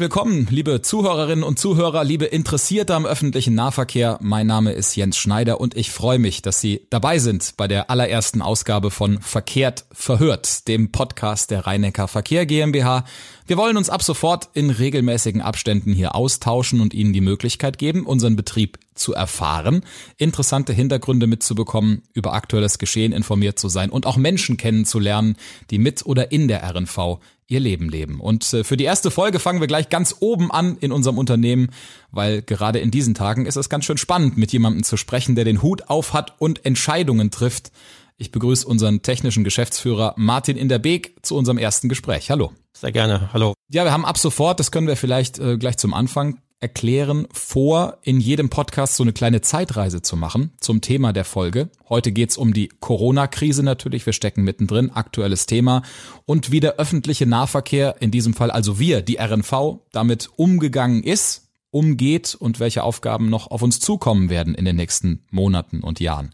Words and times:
Willkommen, 0.00 0.46
liebe 0.48 0.80
Zuhörerinnen 0.80 1.44
und 1.44 1.58
Zuhörer, 1.58 2.04
liebe 2.04 2.24
Interessierte 2.24 2.94
am 2.94 3.04
öffentlichen 3.04 3.54
Nahverkehr. 3.54 4.16
Mein 4.22 4.46
Name 4.46 4.72
ist 4.72 4.96
Jens 4.96 5.18
Schneider 5.18 5.60
und 5.60 5.76
ich 5.76 5.90
freue 5.90 6.18
mich, 6.18 6.40
dass 6.40 6.58
Sie 6.58 6.86
dabei 6.88 7.18
sind 7.18 7.52
bei 7.58 7.68
der 7.68 7.90
allerersten 7.90 8.40
Ausgabe 8.40 8.90
von 8.90 9.20
Verkehrt 9.20 9.84
verhört, 9.92 10.68
dem 10.68 10.90
Podcast 10.90 11.50
der 11.50 11.66
Rheinecker 11.66 12.08
Verkehr 12.08 12.46
GmbH. 12.46 13.04
Wir 13.46 13.58
wollen 13.58 13.76
uns 13.76 13.90
ab 13.90 14.02
sofort 14.02 14.48
in 14.54 14.70
regelmäßigen 14.70 15.42
Abständen 15.42 15.92
hier 15.92 16.14
austauschen 16.14 16.80
und 16.80 16.94
Ihnen 16.94 17.12
die 17.12 17.20
Möglichkeit 17.20 17.76
geben, 17.76 18.06
unseren 18.06 18.36
Betrieb 18.36 18.78
zu 18.94 19.14
erfahren, 19.14 19.82
interessante 20.16 20.72
Hintergründe 20.72 21.26
mitzubekommen, 21.26 22.02
über 22.12 22.32
aktuelles 22.34 22.78
Geschehen 22.78 23.12
informiert 23.12 23.58
zu 23.58 23.68
sein 23.68 23.90
und 23.90 24.06
auch 24.06 24.16
Menschen 24.16 24.56
kennenzulernen, 24.56 25.36
die 25.70 25.78
mit 25.78 26.04
oder 26.06 26.32
in 26.32 26.48
der 26.48 26.62
RNV 26.68 27.18
ihr 27.50 27.60
Leben 27.60 27.88
leben. 27.88 28.20
Und 28.20 28.52
äh, 28.52 28.64
für 28.64 28.76
die 28.76 28.84
erste 28.84 29.10
Folge 29.10 29.38
fangen 29.38 29.60
wir 29.60 29.66
gleich 29.66 29.88
ganz 29.88 30.16
oben 30.20 30.50
an 30.50 30.76
in 30.80 30.92
unserem 30.92 31.18
Unternehmen, 31.18 31.70
weil 32.10 32.42
gerade 32.42 32.78
in 32.78 32.90
diesen 32.90 33.14
Tagen 33.14 33.44
ist 33.44 33.56
es 33.56 33.68
ganz 33.68 33.84
schön 33.84 33.98
spannend, 33.98 34.38
mit 34.38 34.52
jemandem 34.52 34.84
zu 34.84 34.96
sprechen, 34.96 35.34
der 35.34 35.44
den 35.44 35.62
Hut 35.62 35.88
auf 35.88 36.12
hat 36.12 36.34
und 36.38 36.64
Entscheidungen 36.64 37.30
trifft. 37.30 37.72
Ich 38.16 38.30
begrüße 38.30 38.66
unseren 38.66 39.02
technischen 39.02 39.44
Geschäftsführer 39.44 40.14
Martin 40.16 40.56
in 40.56 40.68
der 40.68 40.78
Beek 40.78 41.16
zu 41.22 41.36
unserem 41.36 41.58
ersten 41.58 41.88
Gespräch. 41.88 42.30
Hallo. 42.30 42.52
Sehr 42.72 42.92
gerne. 42.92 43.30
Hallo. 43.32 43.54
Ja, 43.70 43.84
wir 43.84 43.92
haben 43.92 44.04
ab 44.04 44.18
sofort, 44.18 44.60
das 44.60 44.70
können 44.70 44.86
wir 44.86 44.96
vielleicht 44.96 45.38
äh, 45.38 45.56
gleich 45.58 45.76
zum 45.78 45.94
Anfang 45.94 46.38
erklären, 46.60 47.26
vor, 47.32 47.98
in 48.02 48.20
jedem 48.20 48.50
Podcast 48.50 48.96
so 48.96 49.02
eine 49.02 49.14
kleine 49.14 49.40
Zeitreise 49.40 50.02
zu 50.02 50.16
machen 50.16 50.52
zum 50.60 50.82
Thema 50.82 51.12
der 51.12 51.24
Folge. 51.24 51.70
Heute 51.88 52.12
geht's 52.12 52.36
um 52.36 52.52
die 52.52 52.68
Corona-Krise 52.68 53.62
natürlich, 53.62 54.04
wir 54.04 54.12
stecken 54.12 54.44
mittendrin, 54.44 54.90
aktuelles 54.90 55.46
Thema 55.46 55.82
und 56.26 56.52
wie 56.52 56.60
der 56.60 56.76
öffentliche 56.76 57.26
Nahverkehr, 57.26 57.96
in 58.00 58.10
diesem 58.10 58.34
Fall 58.34 58.50
also 58.50 58.78
wir, 58.78 59.00
die 59.00 59.18
RNV, 59.18 59.80
damit 59.92 60.28
umgegangen 60.36 61.02
ist, 61.02 61.48
umgeht 61.70 62.34
und 62.34 62.60
welche 62.60 62.82
Aufgaben 62.82 63.30
noch 63.30 63.50
auf 63.50 63.62
uns 63.62 63.80
zukommen 63.80 64.28
werden 64.28 64.54
in 64.54 64.64
den 64.66 64.76
nächsten 64.76 65.24
Monaten 65.30 65.80
und 65.80 65.98
Jahren. 65.98 66.30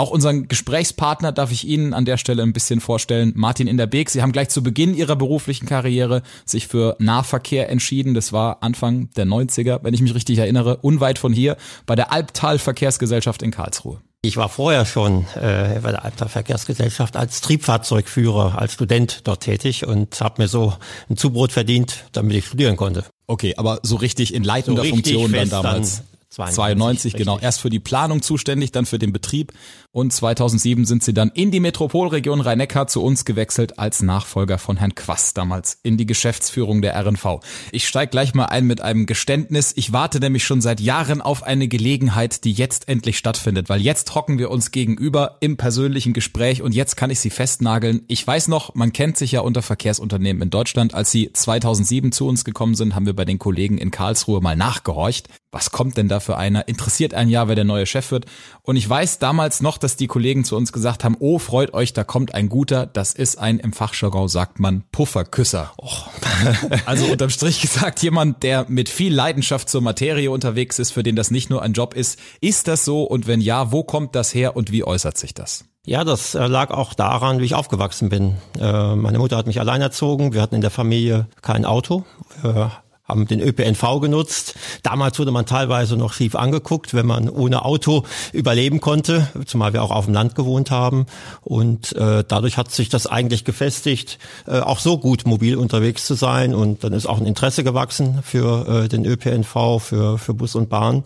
Auch 0.00 0.10
unseren 0.10 0.48
Gesprächspartner 0.48 1.30
darf 1.30 1.52
ich 1.52 1.68
Ihnen 1.68 1.92
an 1.92 2.06
der 2.06 2.16
Stelle 2.16 2.42
ein 2.42 2.54
bisschen 2.54 2.80
vorstellen. 2.80 3.34
Martin 3.36 3.66
in 3.66 3.76
der 3.76 3.86
Beek. 3.86 4.08
Sie 4.08 4.22
haben 4.22 4.32
gleich 4.32 4.48
zu 4.48 4.62
Beginn 4.62 4.94
Ihrer 4.94 5.14
beruflichen 5.14 5.66
Karriere 5.66 6.22
sich 6.46 6.68
für 6.68 6.96
Nahverkehr 7.00 7.68
entschieden. 7.68 8.14
Das 8.14 8.32
war 8.32 8.62
Anfang 8.62 9.10
der 9.10 9.26
90er, 9.26 9.80
wenn 9.82 9.92
ich 9.92 10.00
mich 10.00 10.14
richtig 10.14 10.38
erinnere, 10.38 10.78
unweit 10.78 11.18
von 11.18 11.34
hier 11.34 11.58
bei 11.84 11.96
der 11.96 12.12
Albtal 12.12 12.58
Verkehrsgesellschaft 12.58 13.42
in 13.42 13.50
Karlsruhe. 13.50 14.00
Ich 14.22 14.38
war 14.38 14.48
vorher 14.48 14.86
schon 14.86 15.26
äh, 15.34 15.80
bei 15.82 15.90
der 15.90 16.02
Albtal 16.02 16.30
Verkehrsgesellschaft 16.30 17.16
als 17.18 17.42
Triebfahrzeugführer, 17.42 18.58
als 18.58 18.72
Student 18.72 19.20
dort 19.24 19.42
tätig 19.42 19.86
und 19.86 20.18
habe 20.22 20.40
mir 20.40 20.48
so 20.48 20.72
ein 21.10 21.18
Zubrot 21.18 21.52
verdient, 21.52 22.04
damit 22.12 22.36
ich 22.36 22.46
studieren 22.46 22.76
konnte. 22.76 23.04
Okay, 23.26 23.54
aber 23.58 23.80
so 23.82 23.96
richtig 23.96 24.32
in 24.32 24.44
leitender 24.44 24.82
so 24.82 24.88
richtig 24.94 25.14
Funktion 25.14 25.32
dann 25.32 25.50
damals. 25.50 25.98
Dann 25.98 26.06
92, 26.30 26.54
92 26.54 27.14
genau. 27.14 27.38
Erst 27.40 27.60
für 27.60 27.70
die 27.70 27.80
Planung 27.80 28.22
zuständig, 28.22 28.70
dann 28.70 28.86
für 28.86 29.00
den 29.00 29.12
Betrieb. 29.12 29.52
Und 29.90 30.12
2007 30.12 30.84
sind 30.84 31.02
sie 31.02 31.12
dann 31.12 31.30
in 31.30 31.50
die 31.50 31.58
Metropolregion 31.58 32.40
Rhein-Neckar 32.40 32.86
zu 32.86 33.02
uns 33.02 33.24
gewechselt 33.24 33.80
als 33.80 34.00
Nachfolger 34.00 34.58
von 34.58 34.76
Herrn 34.76 34.94
Quast 34.94 35.36
damals 35.36 35.78
in 35.82 35.96
die 35.96 36.06
Geschäftsführung 36.06 36.82
der 36.82 36.94
RNV. 37.04 37.40
Ich 37.72 37.88
steige 37.88 38.10
gleich 38.10 38.32
mal 38.34 38.44
ein 38.44 38.64
mit 38.64 38.80
einem 38.80 39.06
Geständnis. 39.06 39.72
Ich 39.74 39.92
warte 39.92 40.20
nämlich 40.20 40.44
schon 40.44 40.60
seit 40.60 40.78
Jahren 40.78 41.20
auf 41.20 41.42
eine 41.42 41.66
Gelegenheit, 41.66 42.44
die 42.44 42.52
jetzt 42.52 42.88
endlich 42.88 43.18
stattfindet, 43.18 43.68
weil 43.68 43.80
jetzt 43.80 44.14
hocken 44.14 44.38
wir 44.38 44.52
uns 44.52 44.70
gegenüber 44.70 45.38
im 45.40 45.56
persönlichen 45.56 46.12
Gespräch 46.12 46.62
und 46.62 46.76
jetzt 46.76 46.96
kann 46.96 47.10
ich 47.10 47.18
sie 47.18 47.30
festnageln. 47.30 48.02
Ich 48.06 48.24
weiß 48.24 48.46
noch, 48.46 48.76
man 48.76 48.92
kennt 48.92 49.16
sich 49.16 49.32
ja 49.32 49.40
unter 49.40 49.62
Verkehrsunternehmen 49.62 50.42
in 50.42 50.50
Deutschland. 50.50 50.94
Als 50.94 51.10
sie 51.10 51.32
2007 51.32 52.12
zu 52.12 52.28
uns 52.28 52.44
gekommen 52.44 52.76
sind, 52.76 52.94
haben 52.94 53.06
wir 53.06 53.16
bei 53.16 53.24
den 53.24 53.40
Kollegen 53.40 53.78
in 53.78 53.90
Karlsruhe 53.90 54.40
mal 54.40 54.54
nachgehorcht. 54.54 55.28
Was 55.52 55.72
kommt 55.72 55.96
denn 55.96 56.08
da 56.08 56.20
für 56.20 56.36
einer? 56.36 56.68
Interessiert 56.68 57.12
ein 57.12 57.28
Jahr, 57.28 57.48
wer 57.48 57.56
der 57.56 57.64
neue 57.64 57.84
Chef 57.84 58.12
wird? 58.12 58.26
Und 58.62 58.76
ich 58.76 58.88
weiß 58.88 59.18
damals 59.18 59.60
noch, 59.60 59.78
dass 59.78 59.96
die 59.96 60.06
Kollegen 60.06 60.44
zu 60.44 60.56
uns 60.56 60.72
gesagt 60.72 61.02
haben, 61.02 61.16
oh, 61.18 61.40
freut 61.40 61.74
euch, 61.74 61.92
da 61.92 62.04
kommt 62.04 62.34
ein 62.34 62.48
guter, 62.48 62.86
das 62.86 63.14
ist 63.14 63.36
ein, 63.36 63.58
im 63.58 63.72
Fachjargon 63.72 64.28
sagt 64.28 64.60
man, 64.60 64.84
Pufferküsser. 64.92 65.72
Oh. 65.76 65.88
also 66.86 67.06
unterm 67.06 67.30
Strich 67.30 67.60
gesagt, 67.60 68.00
jemand, 68.02 68.44
der 68.44 68.66
mit 68.68 68.88
viel 68.88 69.12
Leidenschaft 69.12 69.68
zur 69.68 69.80
Materie 69.80 70.30
unterwegs 70.30 70.78
ist, 70.78 70.92
für 70.92 71.02
den 71.02 71.16
das 71.16 71.32
nicht 71.32 71.50
nur 71.50 71.62
ein 71.62 71.72
Job 71.72 71.94
ist. 71.94 72.20
Ist 72.40 72.68
das 72.68 72.84
so? 72.84 73.02
Und 73.02 73.26
wenn 73.26 73.40
ja, 73.40 73.72
wo 73.72 73.82
kommt 73.82 74.14
das 74.14 74.32
her 74.32 74.54
und 74.54 74.70
wie 74.70 74.84
äußert 74.84 75.18
sich 75.18 75.34
das? 75.34 75.64
Ja, 75.84 76.04
das 76.04 76.36
äh, 76.36 76.46
lag 76.46 76.70
auch 76.70 76.94
daran, 76.94 77.40
wie 77.40 77.44
ich 77.44 77.54
aufgewachsen 77.54 78.08
bin. 78.08 78.36
Äh, 78.58 78.94
meine 78.94 79.18
Mutter 79.18 79.36
hat 79.36 79.48
mich 79.48 79.58
allein 79.58 79.80
erzogen. 79.80 80.32
Wir 80.32 80.42
hatten 80.42 80.54
in 80.54 80.60
der 80.60 80.70
Familie 80.70 81.26
kein 81.42 81.64
Auto. 81.64 82.04
Haben 83.10 83.26
den 83.26 83.40
ÖPNV 83.40 84.00
genutzt. 84.00 84.54
Damals 84.84 85.18
wurde 85.18 85.32
man 85.32 85.44
teilweise 85.46 85.96
noch 85.96 86.12
schief 86.12 86.36
angeguckt, 86.36 86.94
wenn 86.94 87.06
man 87.06 87.28
ohne 87.28 87.64
Auto 87.64 88.04
überleben 88.32 88.80
konnte, 88.80 89.28
zumal 89.46 89.72
wir 89.72 89.82
auch 89.82 89.90
auf 89.90 90.04
dem 90.04 90.14
Land 90.14 90.36
gewohnt 90.36 90.70
haben. 90.70 91.06
Und 91.40 91.92
äh, 91.96 92.22
dadurch 92.26 92.56
hat 92.56 92.70
sich 92.70 92.88
das 92.88 93.08
eigentlich 93.08 93.44
gefestigt, 93.44 94.20
äh, 94.46 94.60
auch 94.60 94.78
so 94.78 94.96
gut 94.96 95.26
mobil 95.26 95.56
unterwegs 95.56 96.06
zu 96.06 96.14
sein. 96.14 96.54
Und 96.54 96.84
dann 96.84 96.92
ist 96.92 97.06
auch 97.06 97.18
ein 97.18 97.26
Interesse 97.26 97.64
gewachsen 97.64 98.20
für 98.22 98.84
äh, 98.84 98.88
den 98.88 99.04
ÖPNV, 99.04 99.80
für, 99.80 100.16
für 100.16 100.32
Bus 100.32 100.54
und 100.54 100.68
Bahn. 100.68 101.02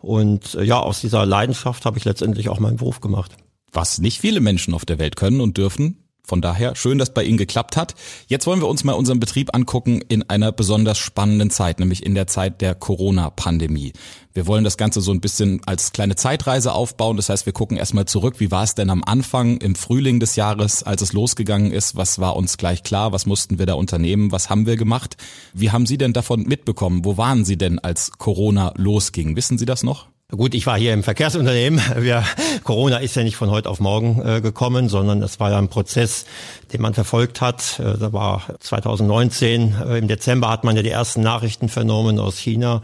Und 0.00 0.56
äh, 0.56 0.62
ja, 0.62 0.78
aus 0.78 1.00
dieser 1.00 1.24
Leidenschaft 1.24 1.86
habe 1.86 1.96
ich 1.96 2.04
letztendlich 2.04 2.50
auch 2.50 2.60
meinen 2.60 2.76
Beruf 2.76 3.00
gemacht. 3.00 3.32
Was 3.72 3.98
nicht 3.98 4.20
viele 4.20 4.40
Menschen 4.40 4.74
auf 4.74 4.84
der 4.84 4.98
Welt 4.98 5.16
können 5.16 5.40
und 5.40 5.56
dürfen, 5.56 6.05
von 6.26 6.40
daher 6.40 6.74
schön, 6.74 6.98
dass 6.98 7.14
bei 7.14 7.22
Ihnen 7.22 7.38
geklappt 7.38 7.76
hat. 7.76 7.94
Jetzt 8.26 8.46
wollen 8.48 8.60
wir 8.60 8.66
uns 8.66 8.82
mal 8.82 8.94
unseren 8.94 9.20
Betrieb 9.20 9.54
angucken 9.54 10.00
in 10.08 10.28
einer 10.28 10.50
besonders 10.50 10.98
spannenden 10.98 11.50
Zeit, 11.50 11.78
nämlich 11.78 12.04
in 12.04 12.16
der 12.16 12.26
Zeit 12.26 12.60
der 12.60 12.74
Corona-Pandemie. 12.74 13.92
Wir 14.34 14.48
wollen 14.48 14.64
das 14.64 14.76
Ganze 14.76 15.00
so 15.00 15.12
ein 15.12 15.20
bisschen 15.20 15.60
als 15.66 15.92
kleine 15.92 16.16
Zeitreise 16.16 16.72
aufbauen. 16.72 17.16
Das 17.16 17.28
heißt, 17.28 17.46
wir 17.46 17.52
gucken 17.52 17.76
erstmal 17.76 18.06
zurück. 18.06 18.40
Wie 18.40 18.50
war 18.50 18.64
es 18.64 18.74
denn 18.74 18.90
am 18.90 19.04
Anfang, 19.04 19.58
im 19.58 19.76
Frühling 19.76 20.18
des 20.18 20.34
Jahres, 20.34 20.82
als 20.82 21.00
es 21.00 21.12
losgegangen 21.12 21.70
ist? 21.70 21.96
Was 21.96 22.18
war 22.18 22.34
uns 22.34 22.58
gleich 22.58 22.82
klar? 22.82 23.12
Was 23.12 23.24
mussten 23.24 23.60
wir 23.60 23.66
da 23.66 23.74
unternehmen? 23.74 24.32
Was 24.32 24.50
haben 24.50 24.66
wir 24.66 24.76
gemacht? 24.76 25.16
Wie 25.54 25.70
haben 25.70 25.86
Sie 25.86 25.96
denn 25.96 26.12
davon 26.12 26.42
mitbekommen? 26.42 27.04
Wo 27.04 27.16
waren 27.16 27.44
Sie 27.44 27.56
denn, 27.56 27.78
als 27.78 28.10
Corona 28.18 28.74
losging? 28.76 29.36
Wissen 29.36 29.58
Sie 29.58 29.66
das 29.66 29.84
noch? 29.84 30.08
Gut, 30.28 30.54
ich 30.54 30.66
war 30.66 30.76
hier 30.76 30.92
im 30.92 31.04
Verkehrsunternehmen. 31.04 31.80
Wir, 31.98 32.24
Corona 32.64 32.96
ist 32.96 33.14
ja 33.14 33.22
nicht 33.22 33.36
von 33.36 33.48
heute 33.48 33.70
auf 33.70 33.78
morgen 33.78 34.20
äh, 34.26 34.40
gekommen, 34.40 34.88
sondern 34.88 35.22
es 35.22 35.38
war 35.38 35.52
ja 35.52 35.58
ein 35.58 35.68
Prozess, 35.68 36.26
den 36.72 36.82
man 36.82 36.94
verfolgt 36.94 37.40
hat. 37.40 37.78
Äh, 37.78 37.96
da 37.96 38.12
war 38.12 38.42
2019, 38.58 39.76
äh, 39.86 39.98
im 39.98 40.08
Dezember 40.08 40.50
hat 40.50 40.64
man 40.64 40.74
ja 40.74 40.82
die 40.82 40.90
ersten 40.90 41.20
Nachrichten 41.20 41.68
vernommen 41.68 42.18
aus 42.18 42.38
China. 42.38 42.82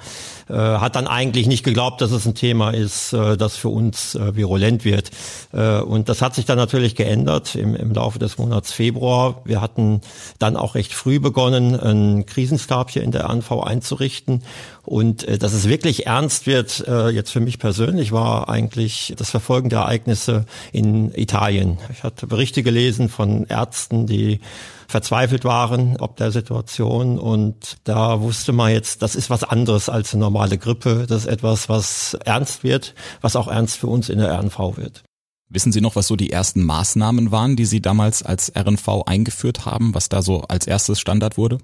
Äh, 0.52 0.54
hat 0.54 0.96
dann 0.96 1.06
eigentlich 1.06 1.46
nicht 1.46 1.64
geglaubt, 1.64 2.00
dass 2.02 2.10
es 2.10 2.26
ein 2.26 2.34
Thema 2.34 2.70
ist, 2.72 3.14
äh, 3.14 3.38
das 3.38 3.56
für 3.56 3.70
uns 3.70 4.14
äh, 4.14 4.36
virulent 4.36 4.84
wird. 4.84 5.10
und 5.52 6.08
das 6.08 6.22
hat 6.22 6.34
sich 6.34 6.46
dann 6.46 6.56
natürlich 6.56 6.94
geändert 6.94 7.54
im, 7.54 7.74
im 7.76 7.92
Laufe 7.92 8.18
des 8.18 8.38
Monats 8.38 8.72
Februar. 8.72 9.42
Wir 9.44 9.60
hatten 9.60 10.00
dann 10.38 10.56
auch 10.56 10.74
recht 10.74 10.94
früh 10.94 11.20
begonnen, 11.20 11.78
einen 11.78 12.24
Krisenstab 12.26 12.90
hier 12.90 13.02
in 13.02 13.12
der 13.12 13.28
ANV 13.28 13.52
einzurichten. 13.52 14.42
Und 14.84 15.26
dass 15.42 15.52
es 15.52 15.68
wirklich 15.68 16.06
ernst 16.06 16.46
wird, 16.46 16.84
jetzt 17.12 17.30
für 17.32 17.40
mich 17.40 17.58
persönlich, 17.58 18.12
war 18.12 18.48
eigentlich 18.48 19.14
das 19.16 19.30
Verfolgen 19.30 19.68
der 19.68 19.80
Ereignisse 19.80 20.44
in 20.72 21.12
Italien. 21.14 21.78
Ich 21.90 22.02
hatte 22.02 22.26
Berichte 22.26 22.62
gelesen 22.62 23.08
von 23.08 23.46
Ärzten, 23.46 24.06
die 24.06 24.40
verzweifelt 24.88 25.44
waren 25.44 25.96
ob 25.98 26.16
der 26.16 26.30
Situation 26.30 27.18
und 27.18 27.78
da 27.84 28.20
wusste 28.20 28.52
man 28.52 28.72
jetzt, 28.72 29.00
das 29.00 29.14
ist 29.14 29.30
was 29.30 29.42
anderes 29.42 29.88
als 29.88 30.12
eine 30.12 30.20
normale 30.20 30.58
Grippe. 30.58 31.06
Das 31.08 31.22
ist 31.22 31.26
etwas, 31.26 31.70
was 31.70 32.14
ernst 32.24 32.62
wird, 32.62 32.94
was 33.22 33.34
auch 33.34 33.48
ernst 33.48 33.78
für 33.78 33.86
uns 33.86 34.10
in 34.10 34.18
der 34.18 34.38
RNV 34.38 34.76
wird. 34.76 35.02
Wissen 35.48 35.72
Sie 35.72 35.80
noch, 35.80 35.96
was 35.96 36.06
so 36.06 36.16
die 36.16 36.30
ersten 36.30 36.62
Maßnahmen 36.62 37.30
waren, 37.30 37.56
die 37.56 37.64
Sie 37.64 37.80
damals 37.80 38.22
als 38.22 38.52
RNV 38.54 39.04
eingeführt 39.06 39.64
haben, 39.64 39.94
was 39.94 40.08
da 40.08 40.22
so 40.22 40.42
als 40.42 40.66
erstes 40.66 41.00
Standard 41.00 41.36
wurde? 41.36 41.58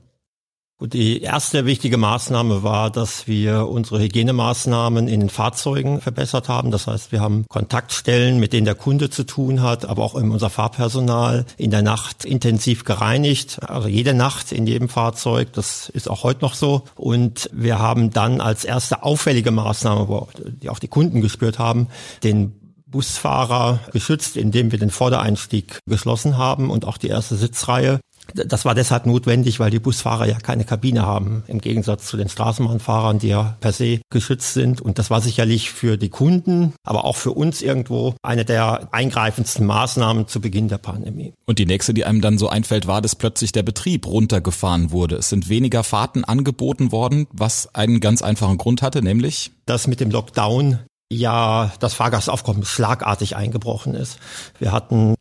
Gut, 0.81 0.93
die 0.93 1.23
erste 1.23 1.67
wichtige 1.67 1.97
Maßnahme 1.97 2.63
war, 2.63 2.93
dass 2.93 3.27
wir 3.27 3.67
unsere 3.67 3.99
Hygienemaßnahmen 3.99 5.09
in 5.09 5.19
den 5.19 5.29
Fahrzeugen 5.29 6.01
verbessert 6.01 6.49
haben. 6.49 6.71
Das 6.71 6.87
heißt, 6.87 7.11
wir 7.11 7.21
haben 7.21 7.47
Kontaktstellen, 7.49 8.39
mit 8.39 8.53
denen 8.53 8.65
der 8.65 8.77
Kunde 8.77 9.11
zu 9.11 9.25
tun 9.25 9.61
hat, 9.61 9.87
aber 9.87 10.05
auch 10.05 10.15
unser 10.15 10.51
Fahrpersonal 10.51 11.47
in 11.57 11.73
der 11.73 11.83
Nacht 11.83 12.25
intensiv 12.25 12.85
gereinigt. 12.85 13.59
Also 13.69 13.89
jede 13.89 14.15
Nacht 14.15 14.53
in 14.53 14.69
jedem 14.69 14.89
Fahrzeug. 14.89 15.53
Das 15.53 15.89
ist 15.89 16.09
auch 16.09 16.23
heute 16.23 16.43
noch 16.43 16.55
so. 16.55 16.85
Und 16.95 17.51
wir 17.53 17.81
haben 17.81 18.11
dann 18.11 18.41
als 18.41 18.65
erste 18.65 19.03
auffällige 19.03 19.51
Maßnahme, 19.51 20.29
die 20.63 20.71
auch 20.71 20.79
die 20.79 20.87
Kunden 20.87 21.23
gespürt 21.23 21.59
haben, 21.59 21.89
den 22.23 22.53
Busfahrer 22.87 23.81
geschützt, 23.93 24.37
indem 24.37 24.71
wir 24.71 24.79
den 24.79 24.91
Vordereinstieg 24.91 25.81
geschlossen 25.87 26.39
haben 26.39 26.71
und 26.71 26.85
auch 26.85 26.99
die 26.99 27.09
erste 27.09 27.35
Sitzreihe 27.35 28.01
Das 28.35 28.65
war 28.65 28.75
deshalb 28.75 29.07
notwendig, 29.07 29.61
weil 29.61 29.71
die 29.71 29.79
Busfahrer 29.79 30.27
ja 30.27 30.39
keine 30.39 30.65
Kabine 30.65 31.07
haben, 31.07 31.43
im 31.47 31.61
Gegensatz 31.61 32.07
zu 32.07 32.17
den 32.17 32.29
Straßenbahnfahrern, 32.29 33.19
die 33.19 33.29
ja 33.29 33.57
per 33.61 33.73
se 33.73 34.01
geschützt 34.11 34.55
sind. 34.55 34.81
Und 34.81 34.99
das 34.99 35.11
war 35.11 35.21
sicherlich 35.21 35.71
für 35.71 35.97
die 35.97 36.11
Kunden, 36.11 36.75
aber 36.85 37.05
auch 37.05 37.17
für 37.17 37.33
uns 37.33 37.63
irgendwo 37.63 38.15
eine 38.23 38.45
der 38.45 38.89
eingreifendsten 38.93 39.67
Maßnahmen 39.67 40.29
zu 40.29 40.41
Beginn 40.41 40.69
der 40.69 40.79
Pandemie. 40.79 41.33
Und 41.47 41.59
die 41.59 41.67
nächste, 41.67 41.95
die 41.95 42.05
einem 42.05 42.21
dann 42.21 42.39
so 42.39 42.49
einfällt, 42.49 42.87
war, 42.87 43.01
dass 43.01 43.17
plötzlich 43.17 43.53
der 43.53 43.63
Betrieb 43.63 44.07
runtergefahren 44.07 44.91
wurde. 44.91 45.17
Es 45.17 45.29
sind 45.29 45.49
weniger 45.49 45.83
Fahrten 45.85 46.25
angeboten 46.25 46.93
worden, 46.93 47.27
was 47.33 47.75
einen 47.75 48.01
ganz 48.01 48.23
einfachen 48.23 48.59
Grund 48.59 48.83
hatte, 48.83 49.03
nämlich 49.03 49.53
dass 49.67 49.87
mit 49.87 50.01
dem 50.01 50.11
Lockdown 50.11 50.79
ja 51.11 51.73
das 51.79 51.95
Fahrgastaufkommen 51.95 52.65
schlagartig 52.65 53.37
eingebrochen 53.37 53.95
ist. 53.95 54.19
Wir 54.59 54.73
hatten 54.73 55.15